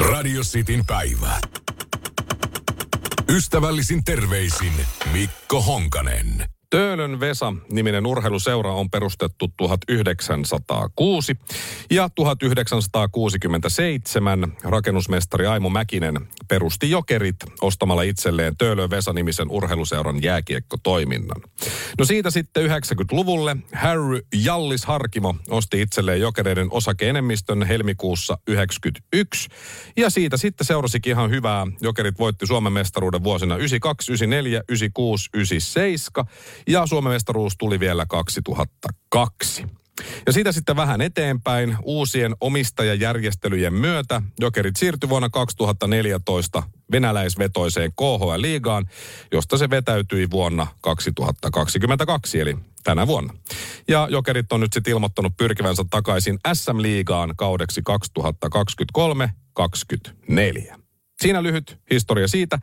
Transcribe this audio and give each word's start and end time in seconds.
Radio 0.00 0.42
Cityn 0.42 0.86
päivä. 0.86 1.40
Ystävällisin 3.28 4.04
terveisin 4.04 4.72
Mikko 5.12 5.62
Honkanen. 5.62 6.57
Töölön 6.70 7.20
Vesa-niminen 7.20 8.06
urheiluseura 8.06 8.74
on 8.74 8.90
perustettu 8.90 9.48
1906 9.56 11.36
ja 11.90 12.10
1967 12.14 14.52
rakennusmestari 14.64 15.46
Aimo 15.46 15.70
Mäkinen 15.70 16.28
perusti 16.48 16.90
Jokerit 16.90 17.36
ostamalla 17.60 18.02
itselleen 18.02 18.56
Töölön 18.56 18.90
Vesa-nimisen 18.90 19.50
urheiluseuran 19.50 20.22
jääkiekkotoiminnan. 20.22 21.42
No 21.98 22.04
siitä 22.04 22.30
sitten 22.30 22.70
90-luvulle 22.70 23.56
Harry 23.72 24.20
Jallis 24.44 24.84
Harkimo 24.84 25.34
osti 25.50 25.82
itselleen 25.82 26.20
Jokereiden 26.20 26.68
osakeenemmistön 26.70 27.62
helmikuussa 27.62 28.38
91 28.48 29.48
ja 29.96 30.10
siitä 30.10 30.36
sitten 30.36 30.66
seurasikin 30.66 31.10
ihan 31.10 31.30
hyvää. 31.30 31.66
Jokerit 31.80 32.18
voitti 32.18 32.46
Suomen 32.46 32.72
mestaruuden 32.72 33.24
vuosina 33.24 33.56
92, 33.56 34.12
94, 34.12 34.62
96, 34.68 35.30
97 35.34 35.98
ja 36.66 36.86
Suomen 36.86 37.12
mestaruus 37.12 37.52
tuli 37.58 37.80
vielä 37.80 38.06
2002. 38.06 39.66
Ja 40.26 40.32
siitä 40.32 40.52
sitten 40.52 40.76
vähän 40.76 41.00
eteenpäin 41.00 41.76
uusien 41.82 42.36
omistajajärjestelyjen 42.40 43.74
myötä 43.74 44.22
Jokerit 44.40 44.76
siirtyi 44.76 45.08
vuonna 45.08 45.28
2014 45.28 46.62
venäläisvetoiseen 46.92 47.90
KHL-liigaan, 47.92 48.88
josta 49.32 49.58
se 49.58 49.70
vetäytyi 49.70 50.30
vuonna 50.30 50.66
2022, 50.80 52.40
eli 52.40 52.56
tänä 52.84 53.06
vuonna. 53.06 53.34
Ja 53.88 54.08
Jokerit 54.10 54.52
on 54.52 54.60
nyt 54.60 54.72
sitten 54.72 54.90
ilmoittanut 54.90 55.36
pyrkivänsä 55.36 55.84
takaisin 55.90 56.38
SM-liigaan 56.54 57.34
kaudeksi 57.36 57.82
2023-2024. 59.60 60.77
Siinä 61.22 61.42
lyhyt 61.42 61.78
historia 61.90 62.28
siitä. 62.28 62.58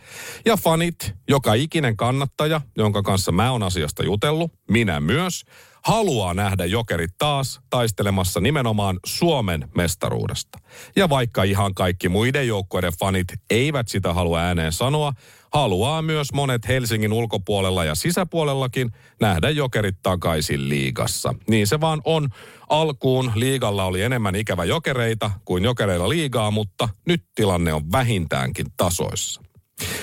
Ja 0.45 0.57
fanit, 0.57 1.15
joka 1.29 1.53
ikinen 1.53 1.97
kannattaja, 1.97 2.61
jonka 2.77 3.01
kanssa 3.01 3.31
mä 3.31 3.51
oon 3.51 3.63
asiasta 3.63 4.03
jutellut, 4.03 4.51
minä 4.71 4.99
myös, 4.99 5.45
haluaa 5.85 6.33
nähdä 6.33 6.65
jokerit 6.65 7.11
taas 7.17 7.59
taistelemassa 7.69 8.39
nimenomaan 8.39 8.99
Suomen 9.05 9.69
mestaruudesta. 9.75 10.59
Ja 10.95 11.09
vaikka 11.09 11.43
ihan 11.43 11.73
kaikki 11.73 12.09
muiden 12.09 12.47
joukkoiden 12.47 12.93
fanit 12.99 13.27
eivät 13.49 13.87
sitä 13.87 14.13
halua 14.13 14.39
ääneen 14.39 14.71
sanoa, 14.71 15.13
haluaa 15.53 16.01
myös 16.01 16.33
monet 16.33 16.67
Helsingin 16.67 17.13
ulkopuolella 17.13 17.85
ja 17.85 17.95
sisäpuolellakin 17.95 18.91
nähdä 19.21 19.49
jokerit 19.49 19.95
takaisin 20.03 20.69
liigassa. 20.69 21.35
Niin 21.49 21.67
se 21.67 21.81
vaan 21.81 22.01
on. 22.05 22.29
Alkuun 22.69 23.31
liigalla 23.35 23.83
oli 23.83 24.01
enemmän 24.01 24.35
ikävä 24.35 24.65
jokereita 24.65 25.31
kuin 25.45 25.63
jokereilla 25.63 26.09
liigaa, 26.09 26.51
mutta 26.51 26.89
nyt 27.07 27.23
tilanne 27.35 27.73
on 27.73 27.91
vähintäänkin 27.91 28.65
tasoissa. 28.77 29.41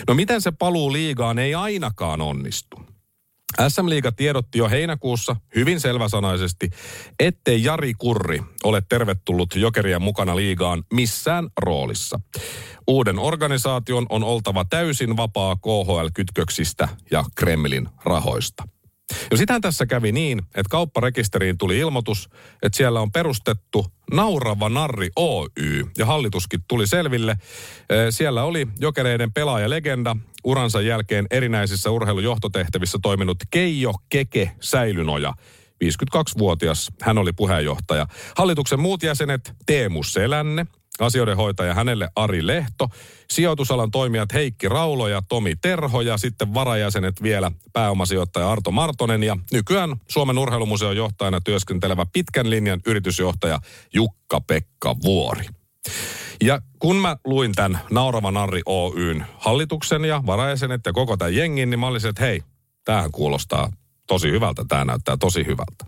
No 0.09 0.15
miten 0.15 0.41
se 0.41 0.53
paluu 0.59 0.93
liigaan 0.93 1.39
ei 1.39 1.55
ainakaan 1.55 2.21
onnistu? 2.21 2.92
SM 3.69 3.89
Liiga 3.89 4.13
tiedotti 4.13 4.59
jo 4.59 4.69
heinäkuussa 4.69 5.37
hyvin 5.55 5.81
selväsanaisesti, 5.81 6.71
ettei 7.21 7.65
Jari 7.65 7.95
Kurri 7.95 8.43
ole 8.65 8.83
tervetullut 8.89 9.55
jokerien 9.57 10.03
mukana 10.03 10.37
liigaan 10.37 10.85
missään 10.93 11.49
roolissa. 11.61 12.21
Uuden 12.87 13.19
organisaation 13.19 14.07
on 14.09 14.25
oltava 14.25 14.65
täysin 14.65 15.17
vapaa 15.17 15.57
KHL-kytköksistä 15.57 16.89
ja 17.11 17.25
Kremlin 17.35 17.89
rahoista. 18.05 18.65
Jo 19.31 19.37
sitähän 19.37 19.63
tässä 19.63 19.87
kävi 19.87 20.13
niin, 20.13 20.39
että 20.39 20.71
kaupparekisteriin 20.71 21.59
tuli 21.59 21.79
ilmoitus, 21.79 22.29
että 22.63 22.77
siellä 22.77 23.01
on 23.01 23.13
perustettu 23.13 23.87
Naurava 24.13 24.69
Narri 24.69 25.11
Oy, 25.17 25.49
ja 25.99 26.07
hallituskin 26.07 26.61
tuli 26.69 26.87
selville. 26.87 27.37
Siellä 28.11 28.45
oli 28.45 28.69
jokereiden 28.81 29.33
pelaajalegenda, 29.33 30.17
uransa 30.45 30.81
jälkeen 30.81 31.27
erinäisissä 31.31 31.91
urheilujohtotehtävissä 31.91 32.99
toiminut 33.03 33.39
Keijo 33.51 33.93
Keke 34.09 34.53
Säilynoja. 34.61 35.35
52-vuotias, 35.85 36.91
hän 37.01 37.19
oli 37.19 37.33
puheenjohtaja. 37.33 38.07
Hallituksen 38.37 38.81
muut 38.81 39.03
jäsenet 39.03 39.53
Teemu 39.67 40.03
Selänne, 40.03 40.67
asioiden 40.99 41.37
hoitaja 41.37 41.75
hänelle 41.75 42.09
Ari 42.17 42.47
Lehto, 42.47 42.89
sijoitusalan 43.31 43.91
toimijat 43.91 44.33
Heikki 44.33 44.69
Raulo 44.69 45.09
ja 45.09 45.23
Tomi 45.29 45.57
Terho 45.57 46.01
ja 46.01 46.19
sitten 46.19 46.55
varajäsenet 46.55 47.23
vielä 47.23 47.51
pääomasijoittaja 47.73 48.53
Arto 48.53 48.71
Martonen 48.71 49.23
ja 49.23 49.37
nykyään 49.53 49.97
Suomen 50.09 50.39
urheilumuseon 50.39 50.97
johtajana 50.97 51.41
työskentelevä 51.41 52.07
pitkän 52.13 52.51
linjan 52.51 52.81
yritysjohtaja 52.87 53.61
Jukka-Pekka 53.95 54.97
Vuori. 55.05 55.45
Ja 56.43 56.61
kun 56.79 56.97
mä 56.97 57.17
luin 57.25 57.53
tämän 57.53 57.81
Naurava 57.91 58.31
Narri 58.31 58.63
Oyn 58.67 59.27
hallituksen 59.39 60.05
ja 60.05 60.23
varajäsenet 60.27 60.81
ja 60.87 60.93
koko 60.93 61.17
tämän 61.17 61.35
jengin, 61.35 61.71
niin 61.71 61.81
mä 61.81 61.87
olisin, 61.87 62.11
että 62.11 62.23
hei, 62.23 62.43
tämähän 62.85 63.13
kuulostaa 63.13 63.73
tosi 64.07 64.31
hyvältä, 64.31 64.65
tämä 64.69 64.85
näyttää 64.85 65.17
tosi 65.17 65.47
hyvältä. 65.47 65.87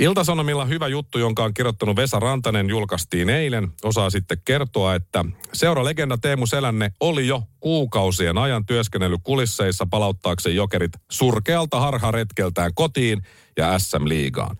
Iltasanomilla 0.00 0.64
hyvä 0.64 0.88
juttu, 0.88 1.18
jonka 1.18 1.44
on 1.44 1.54
kirjoittanut 1.54 1.96
Vesa 1.96 2.20
Rantanen, 2.20 2.68
julkaistiin 2.68 3.30
eilen. 3.30 3.68
Osaa 3.84 4.10
sitten 4.10 4.38
kertoa, 4.44 4.94
että 4.94 5.24
seuralegenda 5.52 6.18
Teemu 6.18 6.46
Selänne 6.46 6.92
oli 7.00 7.26
jo 7.26 7.42
kuukausien 7.60 8.38
ajan 8.38 8.66
työskennellyt 8.66 9.20
kulisseissa 9.22 9.86
palauttaakseen 9.90 10.56
jokerit 10.56 10.92
surkealta 11.10 11.80
harharetkeltään 11.80 12.74
kotiin 12.74 13.22
ja 13.56 13.78
SM-liigaan. 13.78 14.56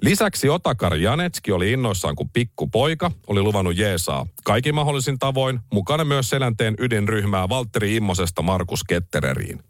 Lisäksi 0.00 0.48
Otakar 0.48 0.94
Janetski 0.94 1.52
oli 1.52 1.72
innoissaan 1.72 2.16
kuin 2.16 2.30
pikkupoika, 2.32 3.10
oli 3.26 3.42
luvannut 3.42 3.76
Jeesaa 3.76 4.26
kaikin 4.44 4.74
mahdollisin 4.74 5.18
tavoin, 5.18 5.60
mukana 5.72 6.04
myös 6.04 6.30
Selänteen 6.30 6.74
ydinryhmää 6.78 7.48
Valtteri 7.48 7.96
Immosesta 7.96 8.42
Markus 8.42 8.84
Kettereriin. 8.84 9.62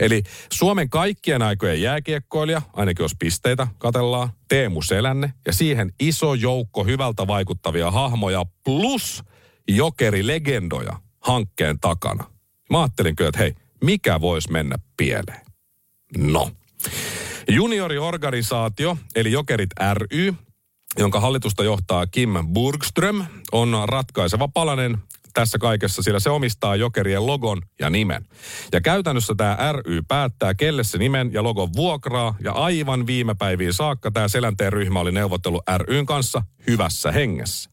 Eli 0.00 0.22
Suomen 0.52 0.90
kaikkien 0.90 1.42
aikojen 1.42 1.82
jääkiekkoilija, 1.82 2.62
ainakin 2.72 3.04
jos 3.04 3.16
pisteitä 3.18 3.66
katellaan, 3.78 4.30
Teemu 4.48 4.82
Selänne 4.82 5.32
ja 5.46 5.52
siihen 5.52 5.92
iso 6.00 6.34
joukko 6.34 6.84
hyvältä 6.84 7.26
vaikuttavia 7.26 7.90
hahmoja 7.90 8.44
plus 8.64 9.24
jokerilegendoja 9.68 10.96
hankkeen 11.20 11.80
takana. 11.80 12.24
Mä 12.70 12.80
ajattelin 12.80 13.16
kyllä, 13.16 13.28
että 13.28 13.38
hei, 13.38 13.54
mikä 13.84 14.20
voisi 14.20 14.52
mennä 14.52 14.76
pieleen? 14.96 15.40
No. 16.16 16.50
Junioriorganisaatio, 17.48 18.96
eli 19.14 19.32
Jokerit 19.32 19.70
ry, 19.94 20.34
jonka 20.98 21.20
hallitusta 21.20 21.64
johtaa 21.64 22.06
Kim 22.06 22.30
Burgström, 22.52 23.24
on 23.52 23.76
ratkaiseva 23.84 24.48
palanen 24.48 24.98
tässä 25.34 25.58
kaikessa, 25.58 26.02
sillä 26.02 26.20
se 26.20 26.30
omistaa 26.30 26.76
jokerien 26.76 27.26
logon 27.26 27.62
ja 27.80 27.90
nimen. 27.90 28.24
Ja 28.72 28.80
käytännössä 28.80 29.34
tämä 29.36 29.72
ry 29.72 30.02
päättää, 30.08 30.54
kelle 30.54 30.84
se 30.84 30.98
nimen 30.98 31.32
ja 31.32 31.42
logon 31.42 31.68
vuokraa, 31.76 32.34
ja 32.44 32.52
aivan 32.52 33.06
viime 33.06 33.34
päiviin 33.34 33.72
saakka 33.72 34.10
tämä 34.10 34.28
selänteen 34.28 34.72
ryhmä 34.72 35.00
oli 35.00 35.12
neuvotellut 35.12 35.62
ryn 35.78 36.06
kanssa 36.06 36.42
hyvässä 36.66 37.12
hengessä. 37.12 37.70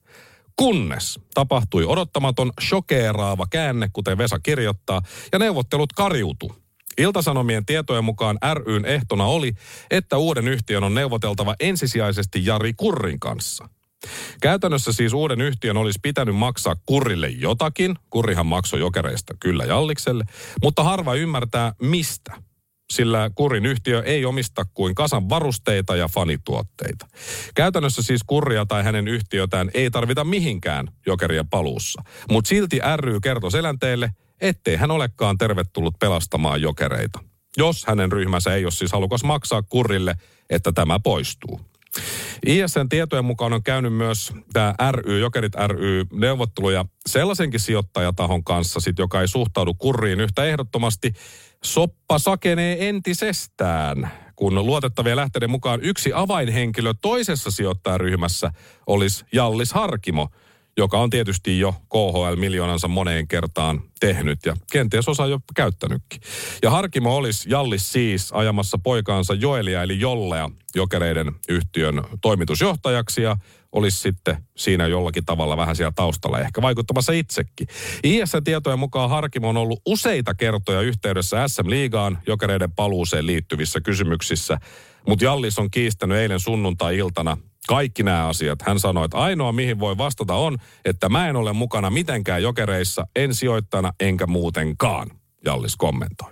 Kunnes 0.56 1.20
tapahtui 1.34 1.86
odottamaton 1.86 2.52
shokeeraava 2.62 3.46
käänne, 3.50 3.90
kuten 3.94 4.18
Vesa 4.18 4.40
kirjoittaa, 4.40 5.02
ja 5.32 5.40
neuvottelut 5.40 5.94
kariutu. 5.94 6.65
Iltasanomien 6.98 7.66
tietojen 7.66 8.04
mukaan 8.04 8.38
ryn 8.66 8.86
ehtona 8.86 9.26
oli, 9.26 9.54
että 9.92 10.18
uuden 10.18 10.48
yhtiön 10.48 10.84
on 10.84 10.94
neuvoteltava 10.94 11.56
ensisijaisesti 11.60 12.46
Jari 12.46 12.74
Kurrin 12.74 13.20
kanssa. 13.20 13.70
Käytännössä 14.42 14.94
siis 14.94 15.14
uuden 15.14 15.42
yhtiön 15.42 15.78
olisi 15.78 16.00
pitänyt 16.02 16.36
maksaa 16.36 16.76
kurrille 16.86 17.30
jotakin. 17.30 17.96
Kurrihan 18.10 18.46
maksoi 18.46 18.80
jokereista 18.80 19.34
kyllä 19.40 19.66
Jallikselle, 19.66 20.24
mutta 20.64 20.84
harva 20.84 21.14
ymmärtää 21.14 21.74
mistä. 21.82 22.34
Sillä 22.94 23.30
Kurin 23.36 23.66
yhtiö 23.66 24.04
ei 24.04 24.26
omista 24.26 24.66
kuin 24.74 24.96
kasan 24.96 25.30
varusteita 25.30 25.96
ja 25.96 26.08
fanituotteita. 26.08 27.08
Käytännössä 27.56 28.02
siis 28.02 28.22
Kurria 28.24 28.66
tai 28.66 28.84
hänen 28.84 29.08
yhtiötään 29.08 29.72
ei 29.74 29.92
tarvita 29.92 30.24
mihinkään 30.24 30.88
jokerien 31.06 31.50
paluussa. 31.50 32.04
Mutta 32.32 32.48
silti 32.48 32.80
ry 32.96 33.20
kertoi 33.20 33.52
selänteelle, 33.52 34.10
ettei 34.42 34.76
hän 34.76 34.92
olekaan 34.92 35.38
tervetullut 35.38 36.00
pelastamaan 36.00 36.62
jokereita. 36.62 37.20
Jos 37.58 37.86
hänen 37.88 38.12
ryhmänsä 38.12 38.54
ei 38.56 38.66
ole 38.66 38.72
siis 38.72 38.92
halukas 38.92 39.24
maksaa 39.24 39.62
Kurrille, 39.62 40.16
että 40.50 40.72
tämä 40.72 41.00
poistuu. 41.00 41.62
ISN 42.46 42.90
tietojen 42.90 43.26
mukaan 43.26 43.54
on 43.54 43.64
käynyt 43.64 43.94
myös 43.94 44.34
tämä 44.54 44.76
ry, 44.92 45.20
Jokerit 45.20 45.54
ry, 45.68 46.06
neuvotteluja 46.14 46.86
sellaisenkin 47.10 47.60
sijoittajatahon 47.60 48.44
kanssa, 48.44 48.80
sit, 48.80 49.00
joka 49.00 49.22
ei 49.22 49.28
suhtaudu 49.28 49.74
kurriin 49.74 50.20
yhtä 50.20 50.44
ehdottomasti. 50.44 51.14
Soppa 51.64 52.20
sakenee 52.20 52.90
entisestään, 52.90 54.12
kun 54.36 54.66
luotettavien 54.66 55.16
lähteiden 55.16 55.50
mukaan 55.50 55.80
yksi 55.84 56.12
avainhenkilö 56.14 56.94
toisessa 57.02 57.52
sijoittajaryhmässä 57.52 58.52
olisi 58.88 59.26
Jallis 59.32 59.74
Harkimo– 59.74 60.30
joka 60.78 61.00
on 61.00 61.10
tietysti 61.10 61.60
jo 61.60 61.76
KHL 61.90 62.36
miljoonansa 62.36 62.88
moneen 62.88 63.28
kertaan 63.28 63.82
tehnyt 64.00 64.40
ja 64.46 64.56
kenties 64.72 65.08
osa 65.08 65.26
jo 65.28 65.40
käyttänytkin. 65.56 66.22
Ja 66.64 66.70
Harkimo 66.70 67.16
olisi 67.16 67.50
Jallis 67.50 67.92
siis 67.92 68.32
ajamassa 68.34 68.78
poikaansa 68.78 69.34
Joelia 69.34 69.84
eli 69.84 70.00
Jollea 70.00 70.50
jokereiden 70.76 71.32
yhtiön 71.50 72.04
toimitusjohtajaksi 72.22 73.22
ja 73.22 73.38
olisi 73.76 74.00
sitten 74.00 74.38
siinä 74.58 74.88
jollakin 74.88 75.26
tavalla 75.26 75.58
vähän 75.58 75.76
siellä 75.76 75.92
taustalla, 75.96 76.40
ehkä 76.40 76.62
vaikuttamassa 76.62 77.14
itsekin. 77.14 77.68
IS-tietojen 78.04 78.80
mukaan 78.80 79.10
Harkimo 79.10 79.50
on 79.50 79.58
ollut 79.58 79.82
useita 79.86 80.34
kertoja 80.34 80.82
yhteydessä 80.82 81.48
SM-liigaan 81.48 82.18
jokereiden 82.28 82.72
paluuseen 82.72 83.26
liittyvissä 83.26 83.82
kysymyksissä, 83.82 84.58
mutta 85.08 85.26
Jallis 85.26 85.60
on 85.60 85.72
kiistänyt 85.72 86.18
eilen 86.18 86.40
sunnuntai-iltana 86.40 87.38
kaikki 87.68 88.04
nämä 88.04 88.28
asiat. 88.28 88.62
Hän 88.62 88.80
sanoi, 88.80 89.06
että 89.06 89.18
ainoa 89.18 89.52
mihin 89.52 89.80
voi 89.80 89.98
vastata 89.98 90.34
on, 90.34 90.58
että 90.86 91.10
mä 91.10 91.30
en 91.30 91.36
ole 91.36 91.54
mukana 91.54 91.90
mitenkään 91.90 92.44
jokereissa, 92.44 93.08
en 93.16 93.36
sijoittajana 93.36 93.92
enkä 94.00 94.28
muutenkaan, 94.28 95.12
Jallis 95.46 95.76
kommentoi. 95.76 96.32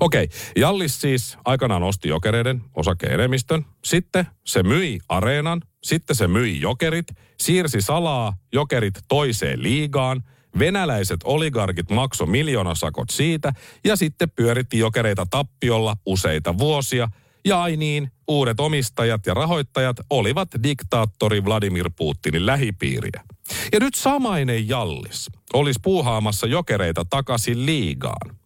Okei, 0.00 0.28
Jallis 0.56 1.00
siis 1.00 1.38
aikanaan 1.44 1.82
osti 1.82 2.08
jokereiden 2.08 2.62
osakeenemmistön, 2.74 3.66
sitten 3.84 4.26
se 4.46 4.62
myi 4.62 4.98
areenan, 5.08 5.62
sitten 5.82 6.16
se 6.16 6.28
myi 6.28 6.60
jokerit, 6.60 7.06
siirsi 7.40 7.80
salaa 7.80 8.36
jokerit 8.52 8.94
toiseen 9.08 9.62
liigaan, 9.62 10.22
venäläiset 10.58 11.20
oligarkit 11.24 11.90
makso 11.90 12.26
miljoonasakot 12.26 13.10
siitä 13.10 13.52
ja 13.84 13.96
sitten 13.96 14.30
pyöritti 14.30 14.78
jokereita 14.78 15.26
tappiolla 15.30 15.96
useita 16.06 16.58
vuosia– 16.58 17.08
ja 17.44 17.62
ai 17.62 17.76
niin, 17.76 18.12
uudet 18.28 18.60
omistajat 18.60 19.26
ja 19.26 19.34
rahoittajat 19.34 19.96
olivat 20.10 20.48
diktaattori 20.62 21.44
Vladimir 21.44 21.90
Putinin 21.96 22.46
lähipiiriä. 22.46 23.24
Ja 23.72 23.80
nyt 23.80 23.94
samainen 23.94 24.68
Jallis 24.68 25.30
olisi 25.52 25.80
puuhaamassa 25.82 26.46
jokereita 26.46 27.04
takaisin 27.10 27.66
liigaan. 27.66 28.39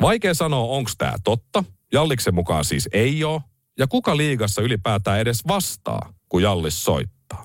Vaikea 0.00 0.34
sanoa, 0.34 0.64
onko 0.64 0.90
tämä 0.98 1.14
totta. 1.24 1.64
Jalliksen 1.92 2.34
mukaan 2.34 2.64
siis 2.64 2.88
ei 2.92 3.24
ole. 3.24 3.40
Ja 3.78 3.86
kuka 3.86 4.16
liigassa 4.16 4.62
ylipäätään 4.62 5.20
edes 5.20 5.46
vastaa, 5.48 6.12
kun 6.28 6.42
Jallis 6.42 6.84
soittaa. 6.84 7.44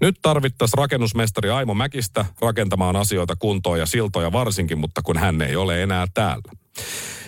Nyt 0.00 0.16
tarvittaisiin 0.22 0.78
rakennusmestari 0.78 1.50
Aimo 1.50 1.74
Mäkistä 1.74 2.24
rakentamaan 2.40 2.96
asioita 2.96 3.36
kuntoon 3.36 3.78
ja 3.78 3.86
siltoja 3.86 4.32
varsinkin, 4.32 4.78
mutta 4.78 5.02
kun 5.02 5.18
hän 5.18 5.42
ei 5.42 5.56
ole 5.56 5.82
enää 5.82 6.06
täällä. 6.14 6.52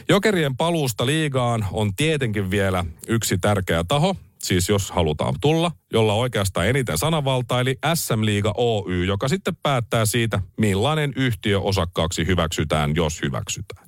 Jokerien 0.09 0.57
paluusta 0.57 1.07
liigaan 1.07 1.67
on 1.73 1.97
tietenkin 1.97 2.51
vielä 2.51 2.85
yksi 3.09 3.39
tärkeä 3.39 3.85
taho, 3.89 4.17
siis 4.43 4.69
jos 4.69 4.91
halutaan 4.91 5.35
tulla, 5.41 5.71
jolla 5.93 6.15
oikeastaan 6.15 6.69
eniten 6.69 6.99
sanavaltaa, 6.99 7.61
eli 7.61 7.79
SM 7.95 8.25
Liiga 8.25 8.53
Oy, 8.57 9.05
joka 9.05 9.29
sitten 9.29 9.57
päättää 9.63 10.07
siitä, 10.07 10.41
millainen 10.61 11.13
yhtiö 11.17 11.61
osakkaaksi 11.61 12.27
hyväksytään, 12.27 12.95
jos 12.95 13.23
hyväksytään. 13.23 13.84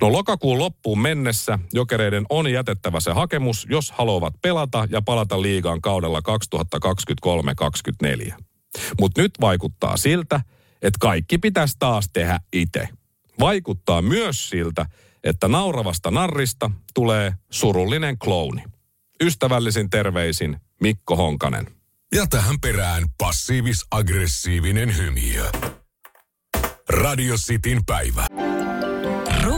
No 0.00 0.12
lokakuun 0.12 0.58
loppuun 0.58 0.98
mennessä 0.98 1.58
jokereiden 1.72 2.26
on 2.30 2.52
jätettävä 2.52 3.00
se 3.00 3.12
hakemus, 3.12 3.66
jos 3.70 3.90
haluavat 3.90 4.34
pelata 4.42 4.88
ja 4.90 5.02
palata 5.02 5.42
liigaan 5.42 5.80
kaudella 5.80 6.20
2023-2024. 8.28 8.34
Mutta 9.00 9.22
nyt 9.22 9.32
vaikuttaa 9.40 9.96
siltä, 9.96 10.40
että 10.82 10.98
kaikki 11.00 11.38
pitäisi 11.38 11.76
taas 11.78 12.08
tehdä 12.12 12.40
itse. 12.52 12.88
Vaikuttaa 13.40 14.02
myös 14.02 14.48
siltä, 14.48 14.86
että 15.24 15.48
nauravasta 15.48 16.10
narrista 16.10 16.70
tulee 16.94 17.34
surullinen 17.50 18.18
klouni. 18.18 18.62
Ystävällisin 19.22 19.90
terveisin 19.90 20.56
Mikko 20.80 21.16
Honkanen. 21.16 21.66
Ja 22.14 22.26
tähän 22.26 22.60
perään 22.60 23.04
passiivis-aggressiivinen 23.18 24.96
hymiö. 24.96 25.50
Radio 26.88 27.34
Cityn 27.36 27.84
päivä. 27.86 28.26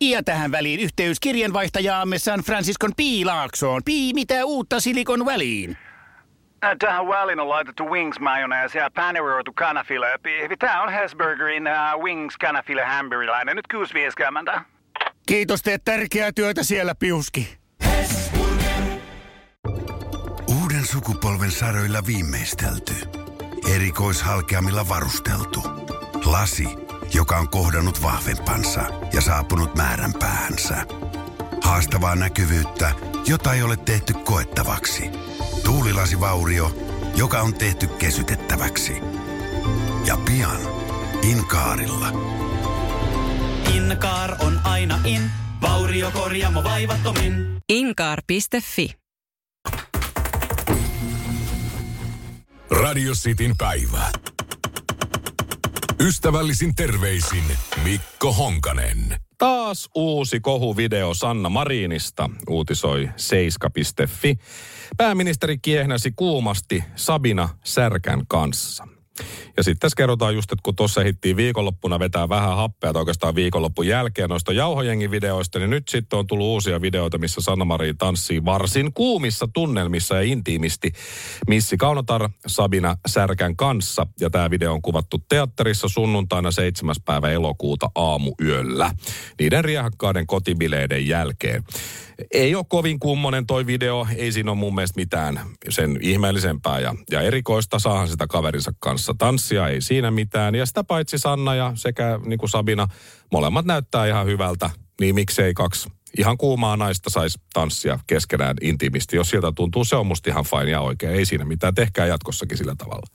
Ja 0.00 0.22
tähän 0.22 0.50
väliin 0.50 0.80
yhteys 0.80 1.20
kirjanvaihtajaamme 1.20 2.18
San 2.18 2.40
Franciscon 2.40 2.92
Piilaaksoon. 2.96 3.82
Pii, 3.84 4.14
mitä 4.14 4.44
uutta 4.44 4.80
Silikon 4.80 5.26
väliin? 5.26 5.76
Äh, 6.64 6.76
Tähän 6.78 7.08
väliin 7.08 7.40
on 7.40 7.48
laitettu 7.48 7.84
wings 7.84 8.20
mayonnaise 8.20 8.78
ja 8.78 8.90
paneroitu 8.94 9.52
kanafila. 9.52 10.06
Tämä 10.58 10.82
on 10.82 10.92
Hesburgerin 10.92 11.64
uh, 11.66 12.04
wings 12.04 12.36
kanafila 12.36 12.86
hamburilainen. 12.86 13.56
Nyt 13.56 13.66
6.50. 14.54 14.60
Kiitos, 15.26 15.62
teet 15.62 15.84
tärkeää 15.84 16.32
työtä 16.32 16.62
siellä, 16.62 16.94
Piuski. 16.94 17.58
Uuden 20.62 20.86
sukupolven 20.86 21.50
saroilla 21.50 22.06
viimeistelty. 22.06 22.94
Erikoishalkeamilla 23.74 24.88
varusteltu. 24.88 25.62
Lasi, 26.24 26.68
joka 27.14 27.36
on 27.36 27.48
kohdannut 27.48 28.02
vahvempansa 28.02 28.80
ja 29.12 29.20
saapunut 29.20 29.74
määränpäähänsä. 29.74 30.86
Haastavaa 31.62 32.14
näkyvyyttä, 32.14 32.92
jota 33.26 33.54
ei 33.54 33.62
ole 33.62 33.76
tehty 33.76 34.14
koettavaksi. 34.14 35.10
Tuulilasivaurio, 35.64 36.78
joka 37.16 37.40
on 37.40 37.54
tehty 37.54 37.86
kesytettäväksi. 37.86 38.92
Ja 40.06 40.16
pian 40.16 40.60
Inkaarilla. 41.22 42.08
Inkaar 43.74 44.36
on 44.40 44.60
aina 44.64 45.00
in, 45.04 45.30
vauriokorjaamo 45.60 46.64
vaivattomin. 46.64 47.32
Inkaar.fi 47.68 48.98
Radio 52.70 53.12
Cityn 53.12 53.56
päivä. 53.56 54.10
Ystävällisin 56.00 56.74
terveisin 56.74 57.44
Mikko 57.84 58.32
Honkanen. 58.32 59.16
Taas 59.38 59.88
uusi 59.94 60.40
kohuvideo 60.40 61.14
Sanna 61.14 61.48
Marinista, 61.48 62.30
uutisoi 62.48 63.08
seiska.fi. 63.16 64.38
Pääministeri 64.96 65.58
kiehnäsi 65.58 66.12
kuumasti 66.16 66.84
Sabina 66.96 67.48
Särkän 67.64 68.26
kanssa. 68.28 68.97
Ja 69.56 69.62
sitten 69.62 69.78
tässä 69.78 69.96
kerrotaan 69.96 70.34
just, 70.34 70.52
että 70.52 70.62
kun 70.62 70.76
tuossa 70.76 71.00
hittiin 71.00 71.36
viikonloppuna 71.36 71.98
vetää 71.98 72.28
vähän 72.28 72.56
happea, 72.56 72.92
tai 72.92 73.00
oikeastaan 73.00 73.34
viikonloppun 73.34 73.86
jälkeen 73.86 74.28
noista 74.28 74.52
jauhojengin 74.52 75.10
videoista, 75.10 75.58
niin 75.58 75.70
nyt 75.70 75.88
sitten 75.88 76.18
on 76.18 76.26
tullut 76.26 76.46
uusia 76.46 76.80
videoita, 76.80 77.18
missä 77.18 77.40
Sanna 77.40 77.78
tanssii 77.98 78.44
varsin 78.44 78.92
kuumissa 78.92 79.48
tunnelmissa 79.52 80.14
ja 80.14 80.22
intiimisti 80.22 80.92
Missi 81.48 81.76
Kaunotar 81.76 82.30
Sabina 82.46 82.96
Särkän 83.06 83.56
kanssa. 83.56 84.06
Ja 84.20 84.30
tämä 84.30 84.50
video 84.50 84.72
on 84.72 84.82
kuvattu 84.82 85.18
teatterissa 85.28 85.88
sunnuntaina 85.88 86.50
7. 86.50 86.94
päivä 87.04 87.30
elokuuta 87.30 87.90
aamuyöllä. 87.94 88.90
Niiden 89.38 89.64
riehakkaiden 89.64 90.26
kotibileiden 90.26 91.08
jälkeen. 91.08 91.64
Ei 92.34 92.54
ole 92.54 92.64
kovin 92.68 92.98
kummonen 92.98 93.46
toi 93.46 93.66
video, 93.66 94.06
ei 94.16 94.32
siinä 94.32 94.50
ole 94.50 94.58
mun 94.58 94.74
mielestä 94.74 95.00
mitään 95.00 95.40
sen 95.68 95.98
ihmeellisempää 96.00 96.80
ja, 96.80 96.94
ja 97.10 97.20
erikoista. 97.20 97.78
Saahan 97.78 98.08
sitä 98.08 98.26
kaverinsa 98.26 98.72
kanssa 98.80 99.07
tanssia, 99.14 99.68
ei 99.68 99.80
siinä 99.80 100.10
mitään. 100.10 100.54
Ja 100.54 100.66
sitä 100.66 100.84
paitsi 100.84 101.18
Sanna 101.18 101.54
ja 101.54 101.72
sekä 101.74 102.20
niin 102.26 102.38
kuin 102.38 102.50
Sabina, 102.50 102.88
molemmat 103.32 103.66
näyttää 103.66 104.06
ihan 104.06 104.26
hyvältä. 104.26 104.70
Niin 105.00 105.14
miksei 105.14 105.54
kaksi 105.54 105.88
ihan 106.18 106.38
kuumaa 106.38 106.76
naista 106.76 107.10
saisi 107.10 107.38
tanssia 107.52 107.98
keskenään 108.06 108.56
intiimisti. 108.60 109.16
Jos 109.16 109.30
siltä 109.30 109.52
tuntuu, 109.52 109.84
se 109.84 109.96
on 109.96 110.06
musta 110.06 110.30
ihan 110.30 110.44
fine 110.44 110.70
ja 110.70 110.80
oikein. 110.80 111.14
Ei 111.14 111.26
siinä 111.26 111.44
mitään, 111.44 111.74
tehkää 111.74 112.06
jatkossakin 112.06 112.58
sillä 112.58 112.74
tavalla. 112.78 113.06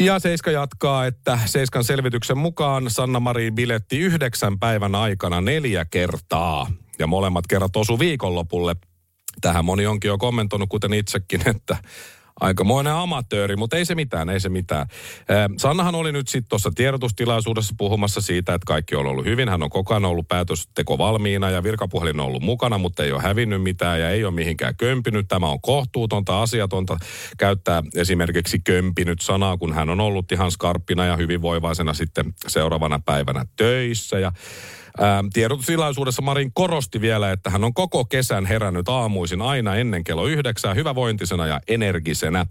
Ja 0.00 0.18
Seiska 0.18 0.50
jatkaa, 0.50 1.06
että 1.06 1.38
Seiskan 1.46 1.84
selvityksen 1.84 2.38
mukaan 2.38 2.90
Sanna 2.90 3.20
Marin 3.20 3.54
biletti 3.54 3.98
yhdeksän 3.98 4.58
päivän 4.58 4.94
aikana 4.94 5.40
neljä 5.40 5.84
kertaa. 5.84 6.70
Ja 6.98 7.06
molemmat 7.06 7.46
kerrat 7.46 7.76
osu 7.76 7.98
viikonlopulle. 7.98 8.76
Tähän 9.40 9.64
moni 9.64 9.86
onkin 9.86 10.08
jo 10.08 10.18
kommentoinut, 10.18 10.68
kuten 10.68 10.92
itsekin, 10.92 11.48
että 11.48 11.76
aikamoinen 12.40 12.92
amatööri, 12.92 13.56
mutta 13.56 13.76
ei 13.76 13.84
se 13.84 13.94
mitään, 13.94 14.30
ei 14.30 14.40
se 14.40 14.48
mitään. 14.48 14.86
Sannahan 15.56 15.94
oli 15.94 16.12
nyt 16.12 16.28
sitten 16.28 16.48
tuossa 16.48 16.70
tiedotustilaisuudessa 16.74 17.74
puhumassa 17.78 18.20
siitä, 18.20 18.54
että 18.54 18.66
kaikki 18.66 18.96
on 18.96 19.06
ollut 19.06 19.24
hyvin. 19.24 19.48
Hän 19.48 19.62
on 19.62 19.70
koko 19.70 19.94
ajan 19.94 20.04
ollut 20.04 20.28
päätösteko 20.28 20.98
valmiina 20.98 21.50
ja 21.50 21.62
virkapuhelin 21.62 22.20
on 22.20 22.26
ollut 22.26 22.42
mukana, 22.42 22.78
mutta 22.78 23.04
ei 23.04 23.12
ole 23.12 23.22
hävinnyt 23.22 23.62
mitään 23.62 24.00
ja 24.00 24.10
ei 24.10 24.24
ole 24.24 24.34
mihinkään 24.34 24.76
kömpinyt. 24.76 25.28
Tämä 25.28 25.48
on 25.48 25.60
kohtuutonta, 25.60 26.42
asiatonta 26.42 26.96
käyttää 27.38 27.82
esimerkiksi 27.94 28.58
kömpinyt 28.64 29.20
sanaa, 29.20 29.56
kun 29.56 29.72
hän 29.72 29.90
on 29.90 30.00
ollut 30.00 30.32
ihan 30.32 30.50
skarppina 30.50 31.06
ja 31.06 31.16
hyvinvoivaisena 31.16 31.94
sitten 31.94 32.34
seuraavana 32.48 33.00
päivänä 33.04 33.46
töissä. 33.56 34.18
Ja 34.18 34.32
Tiedotustilaisuudessa 35.32 36.22
Marin 36.22 36.50
korosti 36.54 37.00
vielä, 37.00 37.32
että 37.32 37.50
hän 37.50 37.64
on 37.64 37.74
koko 37.74 38.04
kesän 38.04 38.46
herännyt 38.46 38.88
aamuisin 38.88 39.42
aina 39.42 39.76
ennen 39.76 40.04
kello 40.04 40.26
yhdeksää 40.26 40.74
hyvävointisena 40.74 41.46
ja 41.46 41.60
energisenä. 41.68 42.46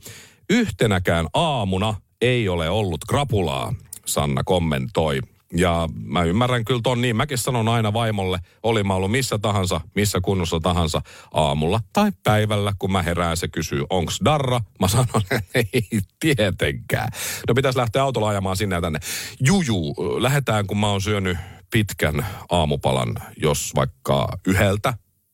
Yhtenäkään 0.49 1.27
aamuna 1.33 1.95
ei 2.21 2.49
ole 2.49 2.69
ollut 2.69 3.05
krapulaa, 3.09 3.73
Sanna 4.05 4.43
kommentoi. 4.43 5.19
Ja 5.55 5.89
mä 6.05 6.23
ymmärrän 6.23 6.65
kyllä 6.65 6.79
ton 6.83 7.01
niin. 7.01 7.15
Mäkin 7.15 7.37
sanon 7.37 7.67
aina 7.67 7.93
vaimolle, 7.93 8.39
oli 8.63 8.83
mä 8.83 8.93
ollut 8.93 9.11
missä 9.11 9.39
tahansa, 9.39 9.81
missä 9.95 10.21
kunnossa 10.21 10.59
tahansa 10.59 11.01
aamulla 11.33 11.79
tai 11.93 12.11
päivällä, 12.23 12.73
kun 12.79 12.91
mä 12.91 13.01
herään, 13.01 13.37
se 13.37 13.47
kysyy, 13.47 13.83
onks 13.89 14.19
darra? 14.25 14.61
Mä 14.79 14.87
sanon, 14.87 15.21
ei 15.55 15.99
tietenkään. 16.19 17.07
No 17.47 17.53
pitäisi 17.53 17.79
lähteä 17.79 18.03
autolla 18.03 18.29
ajamaan 18.29 18.57
sinne 18.57 18.75
ja 18.75 18.81
tänne. 18.81 18.99
Juju, 19.39 19.95
lähdetään 20.17 20.67
kun 20.67 20.77
mä 20.77 20.87
oon 20.87 21.01
syönyt 21.01 21.37
pitkän 21.73 22.25
aamupalan, 22.49 23.15
jos 23.37 23.71
vaikka 23.75 24.27
yhdeltä 24.47 24.93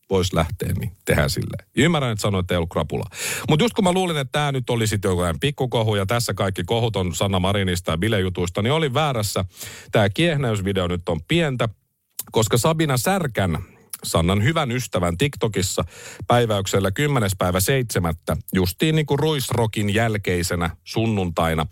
voisi 0.10 0.36
lähteä, 0.36 0.74
niin 0.80 0.92
tehdään 1.06 1.30
sille. 1.30 1.66
Ymmärrän, 1.78 2.12
että 2.12 2.22
sanoit, 2.22 2.44
että 2.44 2.54
ei 2.54 2.58
ollut 2.58 2.70
krapula. 2.70 3.06
Mutta 3.50 3.64
just 3.66 3.74
kun 3.74 3.84
mä 3.84 3.92
luulin, 3.92 4.18
että 4.18 4.32
tämä 4.32 4.52
nyt 4.52 4.70
olisi 4.70 5.00
joku 5.04 5.22
pikkukohu 5.40 5.96
ja 5.96 6.06
tässä 6.06 6.34
kaikki 6.34 6.64
kohut 6.64 6.96
on 6.96 7.16
Sanna 7.16 7.40
Marinista 7.40 7.92
ja 7.92 7.98
bilejutuista, 7.98 8.62
niin 8.62 8.74
oli 8.74 8.94
väärässä. 8.94 9.46
Tämä 9.92 10.10
kiehneysvideo 10.10 10.88
nyt 10.88 11.10
on 11.10 11.20
pientä, 11.28 11.70
koska 12.32 12.58
Sabina 12.58 12.98
Särkän 12.98 13.58
Sannan 14.04 14.44
hyvän 14.44 14.72
ystävän 14.72 15.18
TikTokissa 15.18 15.84
päiväyksellä 16.28 16.92
10. 16.92 17.30
päivä 17.38 17.60
7. 17.60 18.14
justiin 18.54 18.96
niin 18.96 19.06
kuin 19.06 19.20
Ruisrokin 19.20 19.94
jälkeisenä 19.94 20.70
sunnuntaina, 20.84 21.66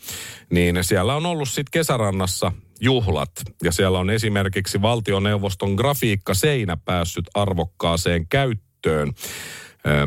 niin 0.52 0.84
siellä 0.84 1.16
on 1.16 1.26
ollut 1.26 1.50
sitten 1.50 1.72
kesärannassa 1.72 2.52
juhlat. 2.82 3.32
Ja 3.64 3.72
siellä 3.72 4.00
on 4.00 4.10
esimerkiksi 4.10 4.82
valtioneuvoston 4.82 5.74
grafiikkaseinä 5.74 6.78
päässyt 6.86 7.26
arvokkaaseen 7.34 8.28
käyttöön 8.28 9.14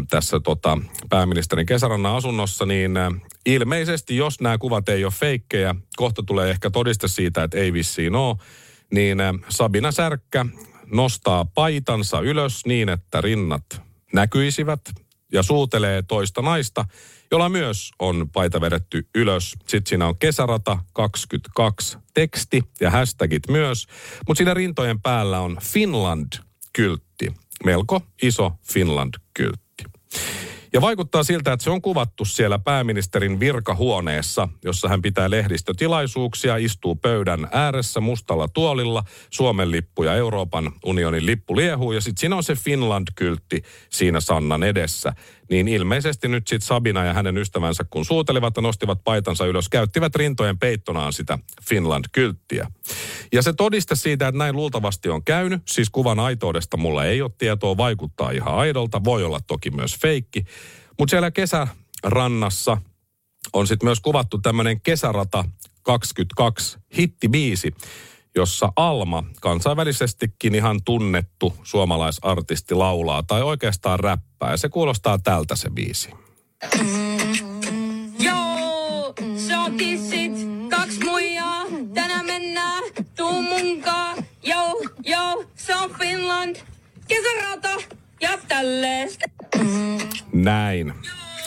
tässä 0.09 0.41
tota, 0.41 0.79
pääministerin 1.09 1.67
kesärannan 1.67 2.17
asunnossa, 2.17 2.67
niin 2.67 2.93
ilmeisesti 3.47 4.17
jos 4.17 4.41
nämä 4.41 4.59
kuvat 4.59 4.89
ei 4.89 5.05
ole 5.05 5.13
feikkejä, 5.13 5.75
kohta 5.97 6.23
tulee 6.23 6.51
ehkä 6.51 6.71
todiste 6.71 7.09
siitä, 7.09 7.43
että 7.43 7.59
ei 7.59 7.73
vissiin 7.73 8.15
ole, 8.15 8.37
niin 8.93 9.19
Sabina 9.49 9.93
Särkkä 9.93 10.47
nostaa 10.87 11.45
paitansa 11.45 12.21
ylös 12.21 12.67
niin, 12.67 12.89
että 12.89 13.21
rinnat 13.21 13.65
näkyisivät 14.13 14.81
ja 15.33 15.43
suutelee 15.43 16.03
toista 16.03 16.43
naista, 16.43 16.85
jolla 17.31 17.49
myös 17.49 17.91
on 17.99 18.31
paita 18.33 18.61
vedetty 18.61 19.09
ylös. 19.15 19.51
Sitten 19.51 19.87
siinä 19.87 20.07
on 20.07 20.19
kesärata 20.19 20.79
22 20.93 21.99
teksti 22.15 22.63
ja 22.81 22.91
hashtagit 22.91 23.43
myös, 23.49 23.87
mutta 24.29 24.39
siinä 24.39 24.55
rintojen 24.55 25.01
päällä 25.01 25.41
on 25.41 25.59
Finland-kyltti. 25.63 27.35
Melko 27.65 28.03
iso 28.23 28.53
Finland-kyltti. 28.73 29.85
Ja 30.73 30.81
vaikuttaa 30.81 31.23
siltä, 31.23 31.53
että 31.53 31.65
se 31.65 31.71
on 31.71 31.83
kuvattu 31.83 32.25
siellä 32.25 32.59
pääministerin 32.59 33.41
virkahuoneessa, 33.41 34.49
jossa 34.65 34.89
hän 34.89 35.03
pitää 35.03 35.31
lehdistötilaisuuksia, 35.31 36.57
istuu 36.57 36.95
pöydän 36.95 37.49
ääressä 37.53 38.01
mustalla 38.01 38.49
tuolilla, 38.49 39.05
Suomen 39.31 39.71
lippu 39.71 40.03
ja 40.03 40.15
Euroopan 40.15 40.73
unionin 40.85 41.27
lippu 41.27 41.57
liehuu 41.57 41.93
ja 41.93 42.01
sitten 42.01 42.21
siinä 42.21 42.37
on 42.37 42.45
se 42.45 42.55
Finland-kyltti 42.55 43.63
siinä 43.91 44.21
Sannan 44.21 44.63
edessä 44.63 45.13
niin 45.51 45.69
ilmeisesti 45.69 46.29
nyt 46.29 46.49
sitten 46.49 46.67
Sabina 46.67 47.05
ja 47.05 47.15
hänen 47.15 47.39
ystävänsä, 47.39 47.85
kun 47.91 48.05
suutelivat 48.05 48.57
ja 48.57 48.63
nostivat 48.63 49.05
paitansa 49.05 49.47
ylös, 49.47 49.69
käyttivät 49.69 50.17
rintojen 50.17 50.59
peittonaan 50.59 51.13
sitä 51.13 51.39
Finland-kylttiä. 51.69 52.71
Ja 53.33 53.43
se 53.43 53.53
todiste 53.53 53.97
siitä, 53.97 54.29
että 54.29 54.39
näin 54.39 54.57
luultavasti 54.57 55.09
on 55.09 55.25
käynyt, 55.25 55.63
siis 55.69 55.91
kuvan 55.91 56.21
aitoudesta 56.21 56.77
mulla 56.77 57.05
ei 57.05 57.23
ole 57.23 57.31
tietoa, 57.39 57.77
vaikuttaa 57.77 58.31
ihan 58.31 58.55
aidolta, 58.55 59.05
voi 59.05 59.25
olla 59.25 59.41
toki 59.47 59.71
myös 59.71 59.97
feikki. 60.01 60.45
Mutta 60.99 61.11
siellä 61.11 61.31
kesärannassa 61.31 62.77
on 63.53 63.67
sitten 63.67 63.87
myös 63.87 64.01
kuvattu 64.01 64.39
tämmöinen 64.39 64.81
kesärata 64.81 65.45
22 65.83 66.79
hittibiisi, 66.99 67.75
jossa 68.35 68.73
Alma, 68.77 69.25
kansainvälisestikin 69.41 70.55
ihan 70.55 70.81
tunnettu 70.85 71.57
suomalaisartisti, 71.63 72.75
laulaa 72.75 73.23
tai 73.23 73.43
oikeastaan 73.43 74.01
räppää. 74.01 74.51
Ja 74.51 74.57
se 74.57 74.69
kuulostaa 74.69 75.19
tältä 75.19 75.57
se 75.57 75.71
biisi. 75.71 76.11
Joo, 78.19 79.15
se 79.37 79.57
on 79.57 79.77
tissit, 79.77 80.33
kaksi 80.71 81.05
muijaa, 81.05 81.65
tänä 81.95 82.23
mennään, 82.23 82.83
tuu. 83.17 83.41
Joo, 84.43 84.83
joo, 85.05 85.45
se 85.55 85.77
on 85.77 85.91
Finland, 85.99 86.57
kesärata 87.09 87.69
ja 88.21 88.39
tälleen. 88.49 89.09
Näin, 90.33 90.95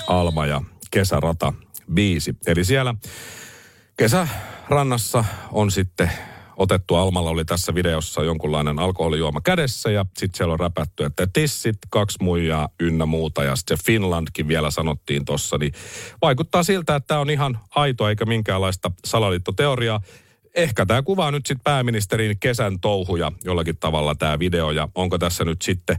Alma 0.07 0.45
ja 0.45 0.61
kesärata 0.91 1.53
biisi. 1.93 2.35
Eli 2.47 2.65
siellä 2.65 2.95
kesärannassa 3.97 5.25
on 5.51 5.71
sitten 5.71 6.11
otettu. 6.57 6.95
Almalla 6.95 7.29
oli 7.29 7.45
tässä 7.45 7.75
videossa 7.75 8.23
jonkunlainen 8.23 8.79
alkoholijuoma 8.79 9.41
kädessä 9.41 9.91
ja 9.91 10.05
sitten 10.17 10.37
siellä 10.37 10.53
on 10.53 10.59
räpätty, 10.59 11.03
että 11.03 11.27
tissit, 11.33 11.77
kaksi 11.89 12.17
muijaa 12.21 12.69
ynnä 12.79 13.05
muuta 13.05 13.43
ja 13.43 13.55
sitten 13.55 13.77
Finlandkin 13.85 14.47
vielä 14.47 14.71
sanottiin 14.71 15.25
tuossa. 15.25 15.57
Niin 15.57 15.73
vaikuttaa 16.21 16.63
siltä, 16.63 16.95
että 16.95 17.07
tämä 17.07 17.19
on 17.19 17.29
ihan 17.29 17.59
aito 17.75 18.09
eikä 18.09 18.25
minkäänlaista 18.25 18.91
salaliittoteoriaa. 19.05 20.01
Ehkä 20.55 20.85
tämä 20.85 21.01
kuvaa 21.01 21.31
nyt 21.31 21.45
sitten 21.45 21.63
pääministerin 21.63 22.37
kesän 22.39 22.79
touhuja 22.79 23.31
jollakin 23.43 23.77
tavalla 23.77 24.15
tämä 24.15 24.39
video 24.39 24.71
ja 24.71 24.87
onko 24.95 25.17
tässä 25.17 25.45
nyt 25.45 25.61
sitten 25.61 25.97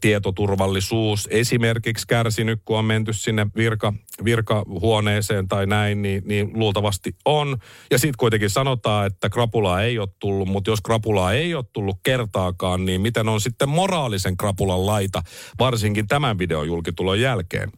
tietoturvallisuus 0.00 1.28
esimerkiksi 1.30 2.06
kärsinyt, 2.06 2.60
kun 2.64 2.78
on 2.78 2.84
menty 2.84 3.12
sinne 3.12 3.46
virka, 3.56 3.92
virkahuoneeseen 4.24 5.48
tai 5.48 5.66
näin, 5.66 6.02
niin, 6.02 6.22
niin 6.24 6.50
luultavasti 6.54 7.14
on. 7.24 7.56
Ja 7.90 7.98
sitten 7.98 8.18
kuitenkin 8.18 8.50
sanotaan, 8.50 9.06
että 9.06 9.30
krapulaa 9.30 9.82
ei 9.82 9.98
ole 9.98 10.08
tullut, 10.18 10.48
mutta 10.48 10.70
jos 10.70 10.80
krapulaa 10.80 11.32
ei 11.32 11.54
ole 11.54 11.64
tullut 11.72 11.96
kertaakaan, 12.02 12.84
niin 12.84 13.00
miten 13.00 13.28
on 13.28 13.40
sitten 13.40 13.68
moraalisen 13.68 14.36
krapulan 14.36 14.86
laita, 14.86 15.22
varsinkin 15.58 16.08
tämän 16.08 16.38
videon 16.38 16.66
julkitulon 16.66 17.20
jälkeen? 17.20 17.72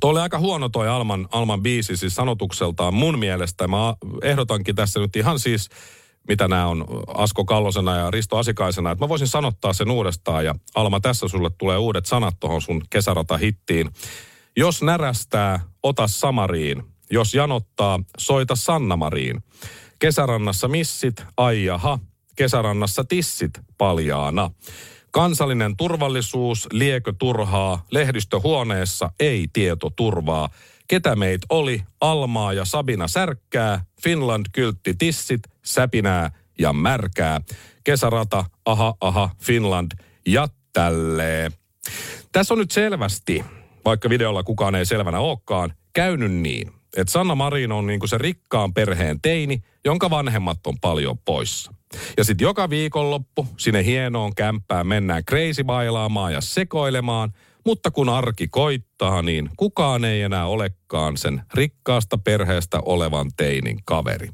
Tuo 0.00 0.10
oli 0.10 0.20
aika 0.20 0.38
huono 0.38 0.68
toi 0.68 0.88
Alman, 0.88 1.28
Alman 1.30 1.62
biisi 1.62 1.96
siis 1.96 2.14
sanotukseltaan 2.14 2.94
mun 2.94 3.18
mielestä. 3.18 3.68
Mä 3.68 3.94
ehdotankin 4.22 4.74
tässä 4.74 5.00
nyt 5.00 5.16
ihan 5.16 5.38
siis 5.38 5.68
mitä 6.28 6.48
nämä 6.48 6.66
on 6.66 6.84
Asko 7.06 7.44
Kallosena 7.44 7.96
ja 7.96 8.10
Risto 8.10 8.36
Asikaisena, 8.36 8.90
että 8.90 9.04
mä 9.04 9.08
voisin 9.08 9.28
sanottaa 9.28 9.72
sen 9.72 9.90
uudestaan 9.90 10.44
ja 10.44 10.54
Alma 10.74 11.00
tässä 11.00 11.28
sulle 11.28 11.50
tulee 11.58 11.78
uudet 11.78 12.06
sanat 12.06 12.40
tuohon 12.40 12.62
sun 12.62 12.82
kesärata 12.90 13.36
hittiin. 13.36 13.90
Jos 14.56 14.82
närästää, 14.82 15.60
ota 15.82 16.06
Samariin. 16.06 16.82
Jos 17.10 17.34
janottaa, 17.34 18.00
soita 18.18 18.56
Sannamariin. 18.56 19.42
Kesärannassa 19.98 20.68
missit, 20.68 21.24
ai 21.36 21.64
jaha. 21.64 21.98
Kesärannassa 22.36 23.04
tissit, 23.04 23.50
paljaana. 23.78 24.50
Kansallinen 25.10 25.76
turvallisuus, 25.76 26.68
liekö 26.72 27.12
turhaa, 27.18 27.84
lehdistöhuoneessa 27.90 29.10
ei 29.20 29.46
tieto 29.52 29.90
turvaa. 29.96 30.48
Ketä 30.88 31.16
meitä 31.16 31.46
oli? 31.50 31.82
Almaa 32.00 32.52
ja 32.52 32.64
Sabina 32.64 33.08
Särkkää, 33.08 33.84
Finland 34.02 34.46
kyltti 34.52 34.94
tissit, 34.98 35.40
säpinää 35.64 36.30
ja 36.58 36.72
märkää. 36.72 37.40
Kesärata, 37.84 38.44
aha, 38.64 38.94
aha, 39.00 39.30
Finland 39.42 39.92
ja 40.26 40.48
tälleen. 40.72 41.52
Tässä 42.32 42.54
on 42.54 42.58
nyt 42.58 42.70
selvästi, 42.70 43.44
vaikka 43.84 44.08
videolla 44.08 44.42
kukaan 44.42 44.74
ei 44.74 44.86
selvänä 44.86 45.18
olekaan, 45.18 45.72
käynyt 45.92 46.32
niin, 46.32 46.72
että 46.96 47.12
Sanna 47.12 47.34
Marin 47.34 47.72
on 47.72 47.86
niinku 47.86 48.06
se 48.06 48.18
rikkaan 48.18 48.74
perheen 48.74 49.20
teini, 49.20 49.62
jonka 49.84 50.10
vanhemmat 50.10 50.66
on 50.66 50.80
paljon 50.80 51.18
poissa. 51.18 51.74
Ja 52.16 52.24
sitten 52.24 52.44
joka 52.44 52.70
viikonloppu 52.70 53.46
sinne 53.56 53.84
hienoon 53.84 54.34
kämppään 54.34 54.86
mennään 54.86 55.24
crazy 55.24 55.64
bailaamaan 55.64 56.32
ja 56.32 56.40
sekoilemaan– 56.40 57.32
mutta 57.66 57.90
kun 57.90 58.08
arki 58.08 58.48
koittaa, 58.48 59.22
niin 59.22 59.50
kukaan 59.56 60.04
ei 60.04 60.22
enää 60.22 60.46
olekaan 60.46 61.16
sen 61.16 61.42
rikkaasta 61.54 62.18
perheestä 62.18 62.80
olevan 62.84 63.30
teinin 63.36 63.78
kaveri. 63.84 64.28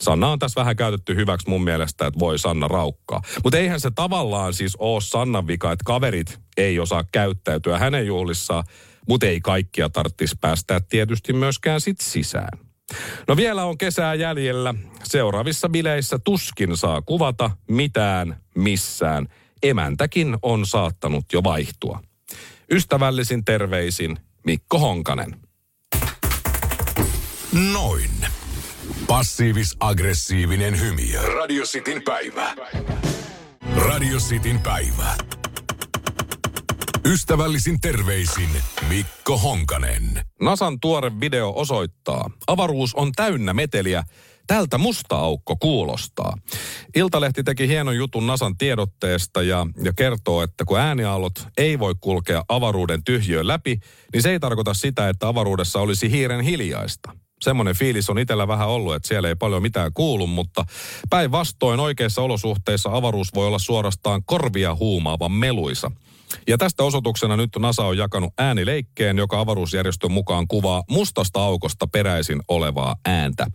Sanna 0.00 0.28
on 0.28 0.38
tässä 0.38 0.60
vähän 0.60 0.76
käytetty 0.76 1.16
hyväksi 1.16 1.48
mun 1.48 1.64
mielestä, 1.64 2.06
että 2.06 2.20
voi 2.20 2.38
Sanna 2.38 2.68
raukkaa. 2.68 3.22
Mutta 3.44 3.58
eihän 3.58 3.80
se 3.80 3.90
tavallaan 3.90 4.54
siis 4.54 4.76
ole 4.76 5.00
Sannan 5.00 5.46
vika, 5.46 5.72
että 5.72 5.84
kaverit 5.84 6.40
ei 6.56 6.78
osaa 6.78 7.04
käyttäytyä 7.12 7.78
hänen 7.78 8.06
juhlissaan, 8.06 8.64
mutta 9.08 9.26
ei 9.26 9.40
kaikkia 9.40 9.90
tarvitsisi 9.90 10.36
päästää 10.40 10.80
tietysti 10.80 11.32
myöskään 11.32 11.80
sit 11.80 12.00
sisään. 12.00 12.58
No 13.28 13.36
vielä 13.36 13.64
on 13.64 13.78
kesää 13.78 14.14
jäljellä. 14.14 14.74
Seuraavissa 15.04 15.68
bileissä 15.68 16.18
tuskin 16.18 16.76
saa 16.76 17.02
kuvata 17.02 17.50
mitään 17.68 18.40
missään. 18.54 19.28
Emäntäkin 19.62 20.36
on 20.42 20.66
saattanut 20.66 21.24
jo 21.32 21.42
vaihtua. 21.44 22.02
Ystävällisin 22.70 23.44
terveisin 23.44 24.18
Mikko 24.44 24.78
Honkanen. 24.78 25.36
Noin. 27.72 28.21
Passiivis-aggressiivinen 29.06 30.80
hymiö. 30.80 31.22
Radio 31.22 31.64
Cityn 31.64 32.02
päivä. 32.02 32.54
Radio 33.76 34.18
Cityn 34.18 34.60
päivä. 34.60 35.16
Ystävällisin 37.06 37.80
terveisin 37.80 38.48
Mikko 38.88 39.38
Honkanen. 39.38 40.22
Nasan 40.40 40.80
tuore 40.80 41.12
video 41.20 41.52
osoittaa, 41.56 42.30
avaruus 42.46 42.94
on 42.94 43.12
täynnä 43.12 43.54
meteliä, 43.54 44.04
tältä 44.46 44.78
musta 44.78 45.16
aukko 45.16 45.56
kuulostaa. 45.56 46.38
Iltalehti 46.96 47.42
teki 47.44 47.68
hienon 47.68 47.96
jutun 47.96 48.26
Nasan 48.26 48.56
tiedotteesta 48.56 49.42
ja, 49.42 49.66
ja 49.84 49.92
kertoo, 49.92 50.42
että 50.42 50.64
kun 50.64 50.78
ääniaallot 50.78 51.46
ei 51.56 51.78
voi 51.78 51.94
kulkea 52.00 52.44
avaruuden 52.48 53.04
tyhjöön 53.04 53.48
läpi, 53.48 53.78
niin 54.12 54.22
se 54.22 54.30
ei 54.30 54.40
tarkoita 54.40 54.74
sitä, 54.74 55.08
että 55.08 55.28
avaruudessa 55.28 55.80
olisi 55.80 56.10
hiiren 56.10 56.40
hiljaista 56.40 57.21
semmoinen 57.42 57.74
fiilis 57.74 58.10
on 58.10 58.18
itsellä 58.18 58.48
vähän 58.48 58.68
ollut, 58.68 58.94
että 58.94 59.08
siellä 59.08 59.28
ei 59.28 59.34
paljon 59.34 59.62
mitään 59.62 59.92
kuulu, 59.94 60.26
mutta 60.26 60.64
päinvastoin 61.10 61.80
oikeissa 61.80 62.22
olosuhteissa 62.22 62.90
avaruus 62.92 63.34
voi 63.34 63.46
olla 63.46 63.58
suorastaan 63.58 64.24
korvia 64.24 64.74
huumaavan 64.74 65.32
meluisa. 65.32 65.90
Ja 66.46 66.58
tästä 66.58 66.84
osoituksena 66.84 67.36
nyt 67.36 67.50
NASA 67.58 67.84
on 67.84 67.98
jakanut 67.98 68.32
äänileikkeen, 68.38 69.18
joka 69.18 69.40
avaruusjärjestön 69.40 70.12
mukaan 70.12 70.48
kuvaa 70.48 70.82
mustasta 70.90 71.44
aukosta 71.44 71.86
peräisin 71.86 72.40
olevaa 72.48 72.96
ääntä. 73.06 73.46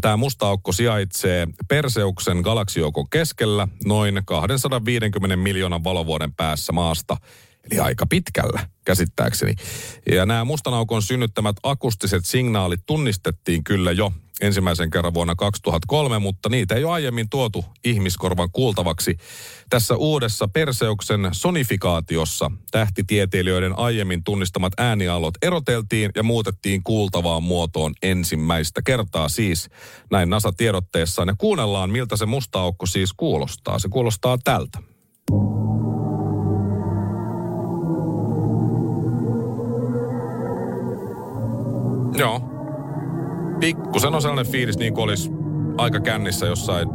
Tämä 0.00 0.16
musta 0.16 0.48
aukko 0.48 0.72
sijaitsee 0.72 1.46
Perseuksen 1.68 2.36
galaksijoukon 2.38 3.10
keskellä 3.10 3.68
noin 3.84 4.22
250 4.24 5.36
miljoonan 5.36 5.84
valovuoden 5.84 6.32
päässä 6.32 6.72
maasta– 6.72 7.16
Eli 7.70 7.80
aika 7.80 8.06
pitkällä, 8.06 8.68
käsittääkseni. 8.84 9.54
Ja 10.12 10.26
nämä 10.26 10.44
mustanaukon 10.44 11.02
synnyttämät 11.02 11.56
akustiset 11.62 12.24
signaalit 12.24 12.80
tunnistettiin 12.86 13.64
kyllä 13.64 13.92
jo 13.92 14.12
ensimmäisen 14.40 14.90
kerran 14.90 15.14
vuonna 15.14 15.34
2003, 15.34 16.18
mutta 16.18 16.48
niitä 16.48 16.74
ei 16.74 16.84
ole 16.84 16.92
aiemmin 16.92 17.28
tuotu 17.30 17.64
ihmiskorvan 17.84 18.48
kuultavaksi. 18.52 19.16
Tässä 19.70 19.96
uudessa 19.96 20.48
Perseuksen 20.48 21.28
sonifikaatiossa 21.32 22.50
tähtitieteilijöiden 22.70 23.78
aiemmin 23.78 24.24
tunnistamat 24.24 24.72
äänialot 24.78 25.34
eroteltiin 25.42 26.10
ja 26.14 26.22
muutettiin 26.22 26.82
kuultavaan 26.82 27.42
muotoon 27.42 27.94
ensimmäistä 28.02 28.82
kertaa 28.82 29.28
siis. 29.28 29.68
Näin 30.10 30.30
NASA 30.30 30.52
tiedotteessaan 30.52 31.28
ja 31.28 31.34
kuunnellaan, 31.38 31.90
miltä 31.90 32.16
se 32.16 32.26
musta 32.26 32.60
aukko 32.60 32.86
siis 32.86 33.12
kuulostaa. 33.12 33.78
Se 33.78 33.88
kuulostaa 33.88 34.38
tältä. 34.44 34.78
Joo. 42.18 42.40
Pikkusen 43.60 44.14
on 44.14 44.22
sellainen 44.22 44.52
fiilis, 44.52 44.78
niin 44.78 44.94
kuin 44.94 45.04
olisi 45.04 45.30
aika 45.78 46.00
kännissä 46.00 46.46
jossain 46.46 46.88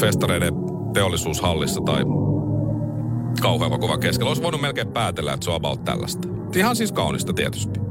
festareiden 0.00 0.54
teollisuushallissa 0.94 1.80
tai 1.80 2.04
kauhean 3.40 3.80
kuva 3.80 3.98
keskellä. 3.98 4.28
Olisi 4.28 4.42
voinut 4.42 4.60
melkein 4.60 4.88
päätellä, 4.88 5.32
että 5.32 5.44
se 5.44 5.50
on 5.50 5.56
about 5.56 5.84
tällaista. 5.84 6.28
Ihan 6.56 6.76
siis 6.76 6.92
kaunista 6.92 7.32
tietysti. 7.32 7.83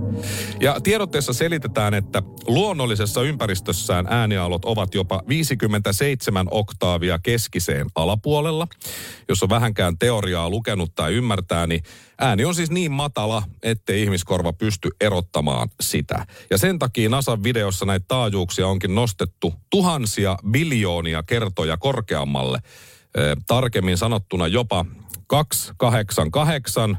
Ja 0.59 0.81
tiedotteessa 0.81 1.33
selitetään, 1.33 1.93
että 1.93 2.23
luonnollisessa 2.47 3.21
ympäristössään 3.21 4.07
äänialot 4.09 4.65
ovat 4.65 4.95
jopa 4.95 5.21
57 5.27 6.47
oktaavia 6.51 7.19
keskiseen 7.19 7.87
alapuolella. 7.95 8.67
Jos 9.29 9.43
on 9.43 9.49
vähänkään 9.49 9.97
teoriaa 9.97 10.49
lukenut 10.49 10.95
tai 10.95 11.13
ymmärtää, 11.13 11.67
niin 11.67 11.83
ääni 12.19 12.45
on 12.45 12.55
siis 12.55 12.71
niin 12.71 12.91
matala, 12.91 13.43
ettei 13.63 14.03
ihmiskorva 14.03 14.53
pysty 14.53 14.89
erottamaan 15.01 15.69
sitä. 15.81 16.25
Ja 16.49 16.57
sen 16.57 16.79
takia 16.79 17.09
NASAn 17.09 17.43
videossa 17.43 17.85
näitä 17.85 18.05
taajuuksia 18.07 18.67
onkin 18.67 18.95
nostettu 18.95 19.53
tuhansia 19.69 20.37
biljoonia 20.51 21.23
kertoja 21.23 21.77
korkeammalle. 21.77 22.59
tarkemmin 23.47 23.97
sanottuna 23.97 24.47
jopa 24.47 24.85
288 25.27 26.97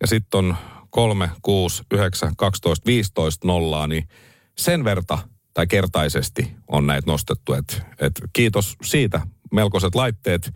ja 0.00 0.06
sitten 0.06 0.38
on 0.38 0.56
3, 0.90 1.30
6, 1.42 1.82
9, 1.92 2.36
12, 2.36 2.86
15 2.86 3.46
nollaa, 3.46 3.86
niin 3.86 4.08
sen 4.58 4.84
verta 4.84 5.18
tai 5.54 5.66
kertaisesti 5.66 6.52
on 6.68 6.86
näitä 6.86 7.10
nostettu. 7.10 7.52
Et, 7.52 7.82
et 8.00 8.12
kiitos 8.32 8.76
siitä. 8.82 9.20
Melkoiset 9.52 9.94
laitteet 9.94 10.50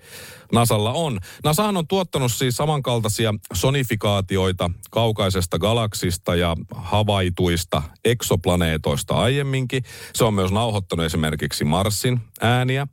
Nasalla 0.52 0.92
on. 0.92 1.20
Nasahan 1.44 1.76
on 1.76 1.86
tuottanut 1.86 2.32
siis 2.32 2.56
samankaltaisia 2.56 3.34
sonifikaatioita 3.52 4.70
kaukaisesta 4.90 5.58
galaksista 5.58 6.34
ja 6.34 6.56
havaituista 6.74 7.82
eksoplaneetoista 8.04 9.14
aiemminkin. 9.14 9.82
Se 10.14 10.24
on 10.24 10.34
myös 10.34 10.52
nauhoittanut 10.52 11.06
esimerkiksi 11.06 11.64
Marsin 11.64 12.20
ääniä. 12.40 12.86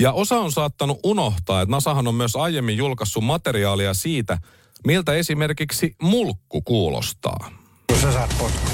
Ja 0.00 0.12
osa 0.12 0.38
on 0.40 0.52
saattanut 0.52 1.00
unohtaa, 1.04 1.62
että 1.62 1.70
Nasahan 1.70 2.08
on 2.08 2.14
myös 2.14 2.36
aiemmin 2.36 2.76
julkaissut 2.76 3.24
materiaalia 3.24 3.94
siitä, 3.94 4.38
Miltä 4.86 5.14
esimerkiksi 5.14 5.94
mulkku 6.02 6.62
kuulostaa? 6.62 7.50
Sä 8.00 8.12
saat 8.12 8.34
potkut. 8.38 8.72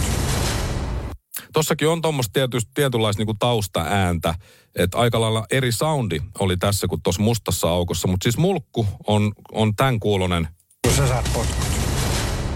Tossakin 1.52 1.88
on 1.88 2.02
tuommoista 2.02 2.32
tietysti 2.32 2.70
tietynlaista 2.74 3.20
niinku 3.20 3.34
taustaääntä, 3.38 4.34
että 4.74 4.98
aika 4.98 5.20
lailla 5.20 5.46
eri 5.50 5.72
soundi 5.72 6.20
oli 6.38 6.56
tässä 6.56 6.86
kuin 6.86 7.02
tuossa 7.02 7.22
mustassa 7.22 7.68
aukossa, 7.68 8.08
mutta 8.08 8.24
siis 8.24 8.38
mulkku 8.38 8.86
on, 9.06 9.32
on 9.52 9.76
tämän 9.76 10.00
kuulonen. 10.00 10.48
Sä 10.96 11.08
saat 11.08 11.30
potkut. 11.34 11.77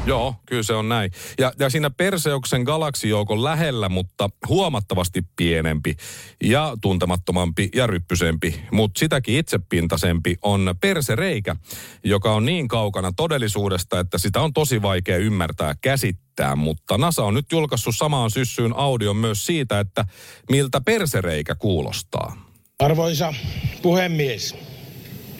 Joo, 0.06 0.34
kyllä 0.46 0.62
se 0.62 0.72
on 0.72 0.88
näin. 0.88 1.10
Ja, 1.38 1.52
ja 1.58 1.70
siinä 1.70 1.90
Perseuksen 1.90 2.62
galaksijoukon 2.62 3.44
lähellä, 3.44 3.88
mutta 3.88 4.30
huomattavasti 4.48 5.22
pienempi 5.36 5.96
ja 6.44 6.76
tuntemattomampi 6.80 7.68
ja 7.74 7.86
ryppysempi, 7.86 8.60
mutta 8.72 8.98
sitäkin 8.98 9.38
itsepintaisempi 9.38 10.36
on 10.42 10.74
Persereikä, 10.80 11.56
joka 12.04 12.32
on 12.34 12.44
niin 12.44 12.68
kaukana 12.68 13.12
todellisuudesta, 13.16 14.00
että 14.00 14.18
sitä 14.18 14.40
on 14.40 14.52
tosi 14.52 14.82
vaikea 14.82 15.16
ymmärtää 15.16 15.74
käsittää. 15.80 16.56
Mutta 16.56 16.98
NASA 16.98 17.24
on 17.24 17.34
nyt 17.34 17.52
julkaissut 17.52 17.96
samaan 17.96 18.30
syssyyn 18.30 18.76
audion 18.76 19.16
myös 19.16 19.46
siitä, 19.46 19.80
että 19.80 20.04
miltä 20.50 20.80
Persereikä 20.80 21.54
kuulostaa. 21.54 22.36
Arvoisa 22.78 23.34
puhemies. 23.82 24.54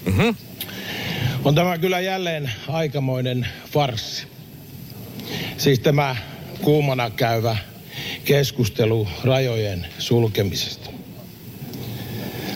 Mm-hmm. 0.06 0.36
On 1.44 1.54
tämä 1.54 1.78
kyllä 1.78 2.00
jälleen 2.00 2.52
aikamoinen 2.68 3.48
farssi. 3.70 4.31
Siis 5.56 5.80
tämä 5.80 6.16
kuumana 6.60 7.10
käyvä 7.10 7.56
keskustelu 8.24 9.08
rajojen 9.24 9.86
sulkemisesta. 9.98 10.90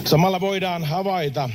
Samalla 0.04 0.40
voidaan 0.40 0.84
havaita, 0.84 1.50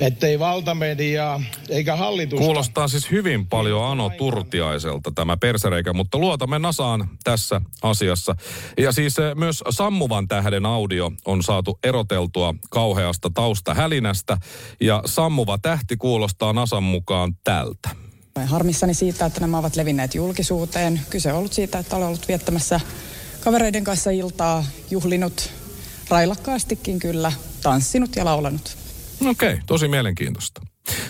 ettei 0.00 0.38
valtamediaa 0.38 1.42
eikä 1.68 1.96
hallitus. 1.96 2.38
Kuulostaa 2.38 2.88
siis 2.88 3.10
hyvin 3.10 3.46
paljon 3.46 3.84
Ano 3.84 4.10
Turtiaiselta 4.10 5.12
tämä 5.14 5.36
persereikä, 5.36 5.92
mutta 5.92 6.18
luotamme 6.18 6.58
Nasaan 6.58 7.08
tässä 7.24 7.60
asiassa. 7.82 8.34
Ja 8.78 8.92
siis 8.92 9.18
eh, 9.18 9.34
myös 9.34 9.64
sammuvan 9.70 10.28
tähden 10.28 10.66
audio 10.66 11.12
on 11.24 11.42
saatu 11.42 11.78
eroteltua 11.84 12.54
kauheasta 12.70 13.30
taustahälinästä 13.34 14.38
ja 14.80 15.02
sammuva 15.04 15.58
tähti 15.58 15.96
kuulostaa 15.96 16.52
Nasan 16.52 16.82
mukaan 16.82 17.36
tältä. 17.44 18.05
Olen 18.36 18.48
harmissani 18.48 18.94
siitä, 18.94 19.26
että 19.26 19.40
nämä 19.40 19.58
ovat 19.58 19.76
levinneet 19.76 20.14
julkisuuteen. 20.14 21.00
Kyse 21.10 21.32
on 21.32 21.38
ollut 21.38 21.52
siitä, 21.52 21.78
että 21.78 21.96
olen 21.96 22.08
ollut 22.08 22.28
viettämässä 22.28 22.80
kavereiden 23.40 23.84
kanssa 23.84 24.10
iltaa, 24.10 24.64
juhlinut 24.90 25.50
railakkaastikin 26.08 26.98
kyllä, 26.98 27.32
tanssinut 27.62 28.16
ja 28.16 28.24
laulanut. 28.24 28.76
Okei, 29.26 29.52
okay, 29.52 29.64
tosi 29.66 29.88
mielenkiintoista. 29.88 30.60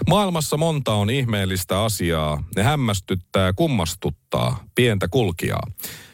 Maailmassa 0.08 0.56
monta 0.56 0.94
on 0.94 1.10
ihmeellistä 1.10 1.82
asiaa. 1.84 2.44
Ne 2.56 2.62
hämmästyttää 2.62 3.46
ja 3.46 3.52
kummastuttaa 3.52 4.64
pientä 4.74 5.08
kulkijaa. 5.08 5.66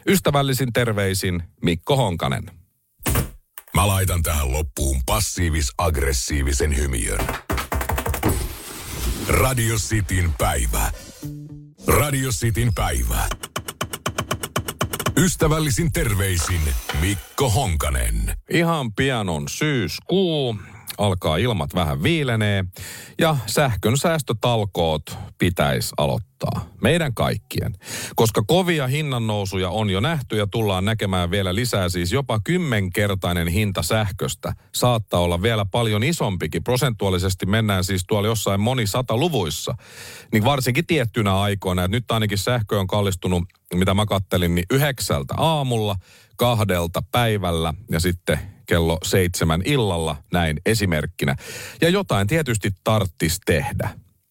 Ystävällisin 0.07 0.73
terveisin 0.73 1.43
Mikko 1.63 1.97
Honkanen. 1.97 2.51
Mä 3.75 3.87
laitan 3.87 4.23
tähän 4.23 4.53
loppuun 4.53 5.01
passiivis-aggressiivisen 5.07 6.77
hymiön. 6.77 7.52
Radio 9.29 9.77
Cityn 9.77 10.33
päivä. 10.39 10.91
Radio 11.87 12.31
Cityn 12.31 12.75
päivä. 12.75 13.29
Ystävällisin 15.17 15.93
terveisin 15.93 16.61
Mikko 17.01 17.51
Honkanen. 17.51 18.37
Ihan 18.51 18.93
pian 18.93 19.29
on 19.29 19.49
syyskuu. 19.49 20.57
Alkaa 21.03 21.37
ilmat 21.37 21.75
vähän 21.75 22.03
viilenee 22.03 22.65
ja 23.19 23.37
sähkön 23.47 23.99
säästötalkoot 23.99 25.19
pitäisi 25.39 25.95
aloittaa. 25.99 26.69
Meidän 26.83 27.15
kaikkien. 27.15 27.75
Koska 28.17 28.43
kovia 28.47 28.87
hinnannousuja 28.87 29.71
on 29.71 29.91
jo 29.91 30.01
nähty 30.01 30.37
ja 30.37 30.47
tullaan 30.47 30.85
näkemään 30.85 31.31
vielä 31.31 31.55
lisää, 31.55 31.89
siis 31.89 32.13
jopa 32.13 32.41
kymmenkertainen 32.45 33.49
hinta 33.49 33.83
sähköstä 33.83 34.53
saattaa 34.75 35.21
olla 35.21 35.43
vielä 35.43 35.65
paljon 35.65 36.03
isompikin. 36.03 36.65
Prosentuaalisesti 36.65 37.47
mennään 37.47 37.85
siis 37.85 38.05
tuolla 38.09 38.29
jossain 38.29 38.61
moni 38.61 38.87
sata 38.87 39.17
luvuissa. 39.17 39.75
Niin 40.33 40.45
varsinkin 40.45 40.87
tiettynä 40.87 41.41
aikoina, 41.41 41.85
että 41.85 41.97
nyt 41.97 42.11
ainakin 42.11 42.39
sähkö 42.39 42.81
on 42.81 42.87
kallistunut, 42.87 43.45
mitä 43.75 43.95
mä 43.95 44.07
kattelin, 44.07 44.55
niin 44.55 44.67
yhdeksältä 44.71 45.35
aamulla, 45.37 45.97
kahdelta 46.43 47.03
päivällä 47.11 47.75
ja 47.91 48.01
sitten 48.01 48.39
kello 48.67 48.99
seitsemän 49.05 49.63
illalla, 49.65 50.17
näin 50.33 50.61
esimerkkinä. 50.67 51.37
Ja 51.81 51.89
jotain 51.89 52.27
tietysti 52.27 52.71
tarttis 52.85 53.41
tehdä. 53.47 53.91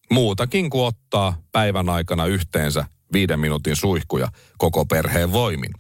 Muutakin 0.10 0.70
kuin 0.70 0.86
ottaa 0.86 1.38
päivän 1.52 1.90
aikana 1.90 2.26
yhteensä 2.26 2.86
viiden 3.14 3.40
minuutin 3.40 3.76
suihkuja 3.76 4.28
koko 4.58 4.86
perheen 4.86 5.32
voimin. 5.32 5.72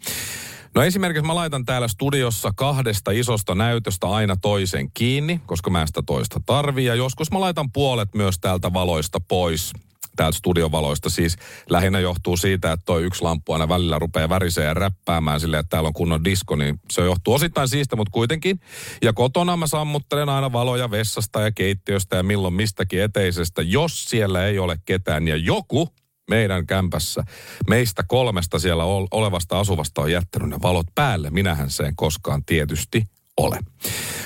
No 0.76 0.84
esimerkiksi 0.84 1.28
mä 1.28 1.36
laitan 1.36 1.65
täällä 1.65 1.88
studiossa 1.88 2.54
kahdesta 2.56 3.12
isosta 3.12 3.56
näytöstä 3.56 4.08
aina 4.08 4.36
toisen 4.41 4.91
kiinni, 4.94 5.41
koska 5.46 5.70
mä 5.70 5.86
sitä 5.86 6.02
toista 6.06 6.41
tarvii. 6.46 6.86
Ja 6.86 6.96
joskus 6.96 7.32
mä 7.32 7.39
laitan 7.39 7.72
puolet 7.72 8.10
myös 8.15 8.36
täältä 8.41 8.74
valoista 8.74 9.20
pois 9.20 9.74
täältä 10.15 10.38
studiovaloista. 10.38 11.10
Siis 11.10 11.38
lähinnä 11.69 12.00
johtuu 12.00 12.38
siitä, 12.38 12.71
että 12.71 12.86
toi 12.86 13.04
yksi 13.04 13.21
lamppu 13.21 13.54
aina 13.54 13.69
välillä 13.69 14.00
rupeaa 14.00 14.30
värisee 14.30 14.65
ja 14.65 14.74
räppäämään 14.74 15.39
silleen, 15.39 15.60
että 15.60 15.69
täällä 15.69 15.88
on 15.88 15.93
kunnon 15.93 16.24
disko, 16.24 16.56
niin 16.56 16.80
se 16.91 17.02
johtuu 17.02 17.34
osittain 17.34 17.67
siitä, 17.67 17.95
mutta 17.95 18.12
kuitenkin. 18.12 18.60
Ja 19.02 19.13
kotona 19.13 19.58
mä 19.58 19.67
sammuttelen 19.67 20.30
aina 20.30 20.52
valoja 20.52 20.91
vessasta 20.91 21.41
ja 21.41 21.52
keittiöstä 21.52 22.15
ja 22.15 22.24
milloin 22.24 22.54
mistäkin 22.54 23.02
eteisestä, 23.02 23.62
jos 23.62 24.06
siellä 24.06 24.45
ei 24.45 24.60
ole 24.60 24.78
ketään 24.86 25.28
ja 25.28 25.36
joku 25.36 25.89
meidän 26.30 26.67
kämpässä 26.67 27.24
meistä 27.69 28.04
kolmesta 28.08 28.60
siellä 28.60 28.84
olevasta 29.12 29.60
asuvasta 29.60 30.02
on 30.02 30.12
jättänyt 30.12 30.50
ne 30.50 30.58
valot 30.62 30.88
päälle. 30.95 31.30
Minähän 31.30 31.69
sen 31.69 31.95
koskaan 31.95 32.45
tietysti 32.45 33.04
ole. 33.41 33.60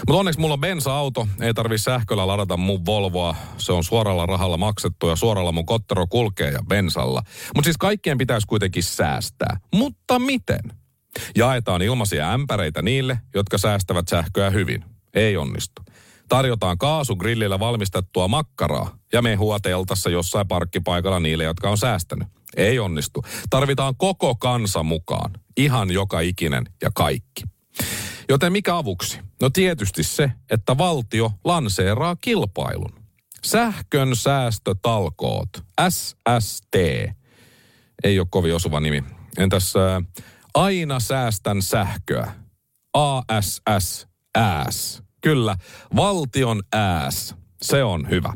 Mutta 0.07 0.19
onneksi 0.19 0.39
mulla 0.39 0.53
on 0.53 0.59
bensa-auto, 0.59 1.27
ei 1.41 1.53
tarvi 1.53 1.77
sähköllä 1.77 2.27
ladata 2.27 2.57
mun 2.57 2.85
Volvoa. 2.85 3.35
Se 3.57 3.73
on 3.73 3.83
suoralla 3.83 4.25
rahalla 4.25 4.57
maksettu 4.57 5.09
ja 5.09 5.15
suoralla 5.15 5.51
mun 5.51 5.65
kottero 5.65 6.07
kulkee 6.07 6.51
ja 6.51 6.59
bensalla. 6.67 7.21
Mutta 7.55 7.65
siis 7.65 7.77
kaikkien 7.77 8.17
pitäisi 8.17 8.47
kuitenkin 8.47 8.83
säästää. 8.83 9.59
Mutta 9.73 10.19
miten? 10.19 10.59
Jaetaan 11.35 11.81
ilmaisia 11.81 12.33
ämpäreitä 12.33 12.81
niille, 12.81 13.19
jotka 13.33 13.57
säästävät 13.57 14.07
sähköä 14.07 14.49
hyvin. 14.49 14.83
Ei 15.13 15.37
onnistu. 15.37 15.81
Tarjotaan 16.29 16.77
kaasugrillillä 16.77 17.59
valmistettua 17.59 18.27
makkaraa 18.27 18.97
ja 19.13 19.21
mehua 19.21 19.59
teltassa 19.59 20.09
jossain 20.09 20.47
parkkipaikalla 20.47 21.19
niille, 21.19 21.43
jotka 21.43 21.69
on 21.69 21.77
säästänyt. 21.77 22.27
Ei 22.57 22.79
onnistu. 22.79 23.21
Tarvitaan 23.49 23.95
koko 23.97 24.35
kansa 24.35 24.83
mukaan. 24.83 25.31
Ihan 25.57 25.91
joka 25.91 26.19
ikinen 26.19 26.65
ja 26.81 26.89
kaikki. 26.93 27.43
Joten 28.29 28.51
mikä 28.51 28.77
avuksi? 28.77 29.19
No 29.41 29.49
tietysti 29.49 30.03
se, 30.03 30.31
että 30.51 30.77
valtio 30.77 31.31
lanseeraa 31.43 32.15
kilpailun. 32.15 32.93
Sähkön 33.43 34.15
säästötalkoot, 34.15 35.49
SST. 35.89 36.75
Ei 38.03 38.19
ole 38.19 38.27
kovin 38.29 38.55
osuva 38.55 38.79
nimi. 38.79 39.03
Entäs 39.37 39.73
äh, 39.75 40.25
aina 40.53 40.99
säästän 40.99 41.61
sähköä? 41.61 42.33
ASS, 42.93 44.07
ääs. 44.35 45.03
Kyllä, 45.21 45.55
valtion 45.95 46.63
ääs. 46.73 47.35
Se 47.61 47.83
on 47.83 48.09
hyvä. 48.09 48.33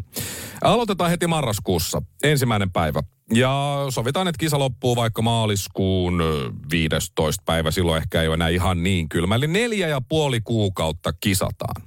Aloitetaan 0.61 1.09
heti 1.09 1.27
marraskuussa, 1.27 2.01
ensimmäinen 2.23 2.71
päivä. 2.71 3.03
Ja 3.33 3.85
sovitaan, 3.89 4.27
että 4.27 4.39
kisa 4.39 4.59
loppuu 4.59 4.95
vaikka 4.95 5.21
maaliskuun 5.21 6.23
15. 6.71 7.43
päivä, 7.45 7.71
silloin 7.71 8.01
ehkä 8.01 8.21
ei 8.21 8.27
ole 8.27 8.33
enää 8.33 8.49
ihan 8.49 8.83
niin 8.83 9.09
kylmä. 9.09 9.35
Eli 9.35 9.47
neljä 9.47 9.87
ja 9.87 10.01
puoli 10.01 10.41
kuukautta 10.41 11.13
kisataan. 11.19 11.81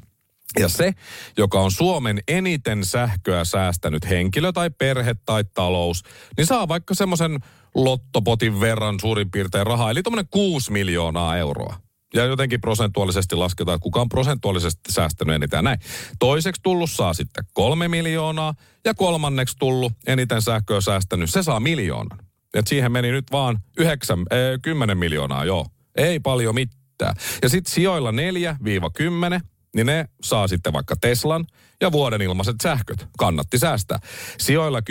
Ja 0.59 0.69
se, 0.69 0.93
joka 1.37 1.61
on 1.61 1.71
Suomen 1.71 2.21
eniten 2.29 2.85
sähköä 2.85 3.45
säästänyt 3.45 4.09
henkilö 4.09 4.53
tai 4.53 4.71
perhe 4.71 5.17
tai 5.27 5.45
talous, 5.55 6.03
niin 6.37 6.47
saa 6.47 6.69
vaikka 6.69 6.95
semmoisen 6.95 7.39
lottopotin 7.75 8.61
verran 8.61 9.01
suurin 9.01 9.31
piirtein 9.31 9.67
rahaa, 9.67 9.91
eli 9.91 10.03
tuommoinen 10.03 10.29
6 10.31 10.73
miljoonaa 10.73 11.37
euroa. 11.37 11.77
Ja 12.15 12.25
jotenkin 12.25 12.61
prosentuaalisesti 12.61 13.37
lasketaan, 13.37 13.75
että 13.75 13.83
kuka 13.83 14.01
on 14.01 14.09
prosentuaalisesti 14.09 14.93
säästänyt 14.93 15.35
eniten 15.35 15.65
näin. 15.65 15.79
Toiseksi 16.19 16.63
tullut 16.63 16.91
saa 16.91 17.15
sitten 17.15 17.45
kolme 17.53 17.89
miljoonaa 17.89 18.55
ja 18.85 18.95
kolmanneksi 18.95 19.57
tullut 19.59 19.93
eniten 20.07 20.43
sähköä 20.43 20.81
säästänyt, 20.81 21.31
se 21.31 21.43
saa 21.43 21.61
miljoonan. 21.61 22.19
Et 22.55 22.67
siihen 22.67 22.93
meni 22.93 23.11
nyt 23.11 23.33
vaan 23.33 23.59
9, 23.79 24.19
äh, 24.19 24.37
10 24.63 24.99
miljoonaa, 24.99 25.45
joo. 25.45 25.67
Ei 25.97 26.21
paljon 26.21 26.55
mitään. 26.55 27.15
Ja 27.43 27.49
sitten 27.49 27.75
sijoilla 27.75 28.13
4-10, 28.13 29.41
niin 29.75 29.87
ne 29.87 30.09
saa 30.23 30.49
sitten 30.49 30.73
vaikka 30.73 30.95
Teslan 31.01 31.47
ja 31.81 31.93
vuoden 31.93 32.23
ilmaiset 32.23 32.57
sähköt. 32.63 33.07
Kannatti 33.19 33.59
säästää. 33.59 33.99
Sijoilla 34.39 34.81
10-20 34.81 34.83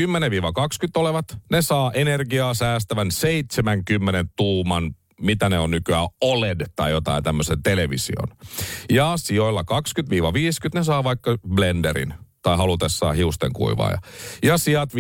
olevat, 0.96 1.38
ne 1.52 1.62
saa 1.62 1.92
energiaa 1.92 2.54
säästävän 2.54 3.12
70 3.12 4.26
tuuman 4.36 4.96
mitä 5.22 5.50
ne 5.50 5.60
on 5.60 5.72
nykyään, 5.72 6.08
OLED 6.22 6.62
tai 6.76 6.92
jotain 6.92 7.24
tämmöisen 7.24 7.64
television. 7.64 8.28
Ja 8.90 9.14
sijoilla 9.16 9.62
20-50 9.62 9.66
ne 10.74 10.84
saa 10.84 11.04
vaikka 11.04 11.38
blenderin 11.56 12.14
tai 12.42 12.58
halutessaan 12.58 13.16
hiusten 13.16 13.54
kuivaaja. 13.54 13.98
Ja 14.44 14.58
sijat 14.58 14.90
50-200 14.94 14.96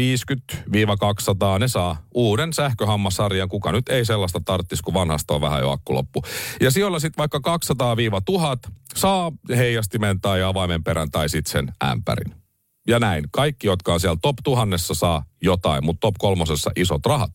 ne 1.60 1.68
saa 1.68 1.98
uuden 2.14 2.54
sähköhammasarjan, 2.54 3.50
kuka 3.50 3.72
nyt 3.72 3.90
ei 3.90 4.06
sellaista 4.06 4.42
tarttisi, 4.46 4.84
kun 4.84 4.94
vanhasta 4.94 5.34
on 5.34 5.42
vähän 5.42 5.62
jo 5.62 5.72
akku 5.72 5.94
loppu. 5.94 6.24
Ja 6.62 6.72
sijoilla 6.72 7.00
sitten 7.00 7.18
vaikka 7.18 7.58
200-1000 8.68 8.72
saa 8.96 9.32
heijastimen 9.50 10.22
tai 10.22 10.44
avaimen 10.44 10.84
perän 10.84 11.12
tai 11.12 11.30
sitten 11.30 11.52
sen 11.52 11.74
ämpärin. 11.92 12.41
Ja 12.88 13.00
näin. 13.00 13.24
Kaikki, 13.32 13.68
jotka 13.68 13.94
on 13.94 14.00
siellä 14.00 14.18
top 14.22 14.36
tuhannessa 14.44 14.94
saa 14.94 15.26
jotain, 15.42 15.86
mutta 15.86 16.00
top 16.00 16.16
kolmosessa 16.20 16.72
isot 16.76 17.06
rahat. 17.06 17.32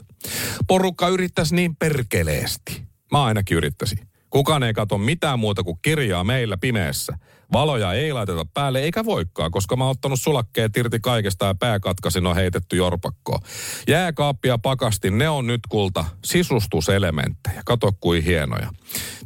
Porukka 0.67 1.09
yrittäisi 1.09 1.55
niin 1.55 1.77
perkeleesti. 1.77 2.83
Mä 3.13 3.25
ainakin 3.25 3.57
yrittäisin. 3.57 3.99
Kukaan 4.31 4.63
ei 4.63 4.75
katso 4.75 4.99
mitään 4.99 5.39
muuta 5.39 5.63
kuin 5.63 5.79
kirjaa 5.83 6.25
meillä 6.25 6.57
pimeässä. 6.57 7.19
Valoja 7.53 7.93
ei 7.93 8.13
laiteta 8.13 8.47
päälle 8.55 8.81
eikä 8.81 9.05
voikkaa, 9.05 9.51
koska 9.51 9.77
mä 9.77 9.85
oon 9.85 9.91
ottanut 9.91 10.21
sulakkeet 10.21 10.77
irti 10.77 11.01
kaikesta 11.01 11.47
ja 11.47 11.55
pääkatkasin 11.55 12.27
on 12.27 12.37
heitetty 12.37 12.77
jorpakkoon. 12.77 13.41
Jääkaappi 13.89 14.49
ja 14.49 14.59
pakasti, 14.59 15.11
ne 15.11 15.29
on 15.29 15.47
nyt 15.47 15.61
kulta 15.69 16.05
sisustuselementtejä. 16.25 17.63
Kato 17.65 17.93
kuin 18.01 18.23
hienoja. 18.23 18.71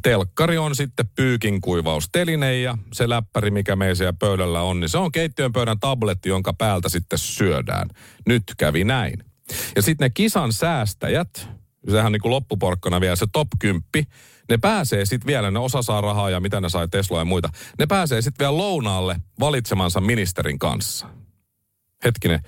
Telkkari 0.03 0.57
on 0.57 0.75
sitten 0.75 1.09
pyykin 1.15 1.61
kuivausteline 1.61 2.59
ja 2.59 2.77
se 2.93 3.09
läppäri, 3.09 3.51
mikä 3.51 3.75
meillä 3.75 3.95
siellä 3.95 4.13
pöydällä 4.19 4.61
on, 4.61 4.79
niin 4.79 4.89
se 4.89 4.97
on 4.97 5.11
keittiön 5.11 5.53
pöydän 5.53 5.79
tabletti, 5.79 6.29
jonka 6.29 6.53
päältä 6.53 6.89
sitten 6.89 7.19
syödään. 7.19 7.89
Nyt 8.25 8.43
kävi 8.57 8.83
näin. 8.83 9.23
Ja 9.75 9.81
sitten 9.81 10.05
ne 10.05 10.09
kisan 10.09 10.53
säästäjät, 10.53 11.47
sehän 11.91 12.11
niin 12.11 12.21
kuin 12.21 12.31
loppuporkkana 12.31 13.01
vielä 13.01 13.15
se 13.15 13.25
top 13.31 13.47
10, 13.59 13.83
ne 14.49 14.57
pääsee 14.57 15.05
sitten 15.05 15.27
vielä, 15.27 15.51
ne 15.51 15.59
osa 15.59 15.81
saa 15.81 16.01
rahaa 16.01 16.29
ja 16.29 16.39
mitä 16.39 16.61
ne 16.61 16.69
sai 16.69 16.87
Tesla 16.87 17.19
ja 17.19 17.25
muita, 17.25 17.49
ne 17.79 17.85
pääsee 17.85 18.21
sitten 18.21 18.45
vielä 18.45 18.57
lounaalle 18.57 19.15
valitsemansa 19.39 20.01
ministerin 20.01 20.59
kanssa. 20.59 21.07
Hetkinen. 22.03 22.39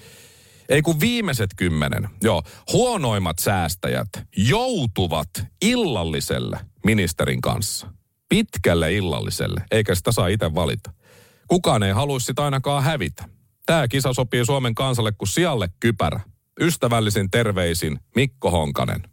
Ei 0.69 0.81
kun 0.81 0.99
viimeiset 0.99 1.49
kymmenen, 1.57 2.09
joo, 2.23 2.43
huonoimmat 2.73 3.39
säästäjät 3.39 4.09
joutuvat 4.37 5.29
illalliselle 5.61 6.59
ministerin 6.85 7.41
kanssa. 7.41 7.87
Pitkälle 8.29 8.93
illalliselle, 8.93 9.65
eikä 9.71 9.95
sitä 9.95 10.11
saa 10.11 10.27
itse 10.27 10.55
valita. 10.55 10.93
Kukaan 11.47 11.83
ei 11.83 11.91
haluaisi 11.91 12.25
sitä 12.25 12.43
ainakaan 12.43 12.83
hävitä. 12.83 13.29
Tämä 13.65 13.87
kisa 13.87 14.13
sopii 14.13 14.45
Suomen 14.45 14.75
kansalle 14.75 15.11
kuin 15.11 15.27
sijalle 15.29 15.69
kypärä. 15.79 16.19
Ystävällisin 16.61 17.31
terveisin 17.31 17.99
Mikko 18.15 18.51
Honkanen. 18.51 19.12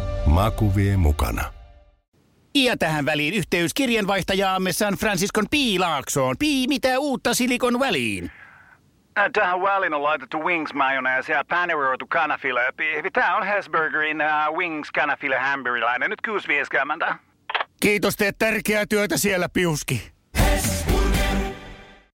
Maku 0.25 0.75
vie 0.75 0.97
mukana. 0.97 1.53
Ja 2.55 2.77
tähän 2.77 3.05
väliin 3.05 3.33
yhteys 3.33 3.73
kirjanvaihtajaamme 3.73 4.71
San 4.71 4.93
Franciscon 4.93 5.45
Piilaaksoon. 5.51 6.35
Pii, 6.39 6.67
mitä 6.67 6.99
uutta 6.99 7.33
Silikon 7.33 7.79
väliin? 7.79 8.31
Äh, 9.17 9.25
Tähän 9.33 9.61
väliin 9.61 9.93
on 9.93 10.03
laitettu 10.03 10.39
wings 10.43 10.73
mayonnaise 10.73 11.33
ja 11.33 11.45
paneroitu 11.49 12.07
kanafila. 12.07 12.59
Tämä 13.13 13.37
on 13.37 13.47
Hesburgerin 13.47 14.17
uh, 14.21 14.57
wings 14.57 14.91
kanafila 14.91 15.39
hamburilainen. 15.39 16.09
Nyt 16.09 16.19
6.50. 17.09 17.15
Kiitos, 17.81 18.15
teet 18.15 18.35
tärkeää 18.39 18.85
työtä 18.85 19.17
siellä, 19.17 19.49
Piuski. 19.49 20.10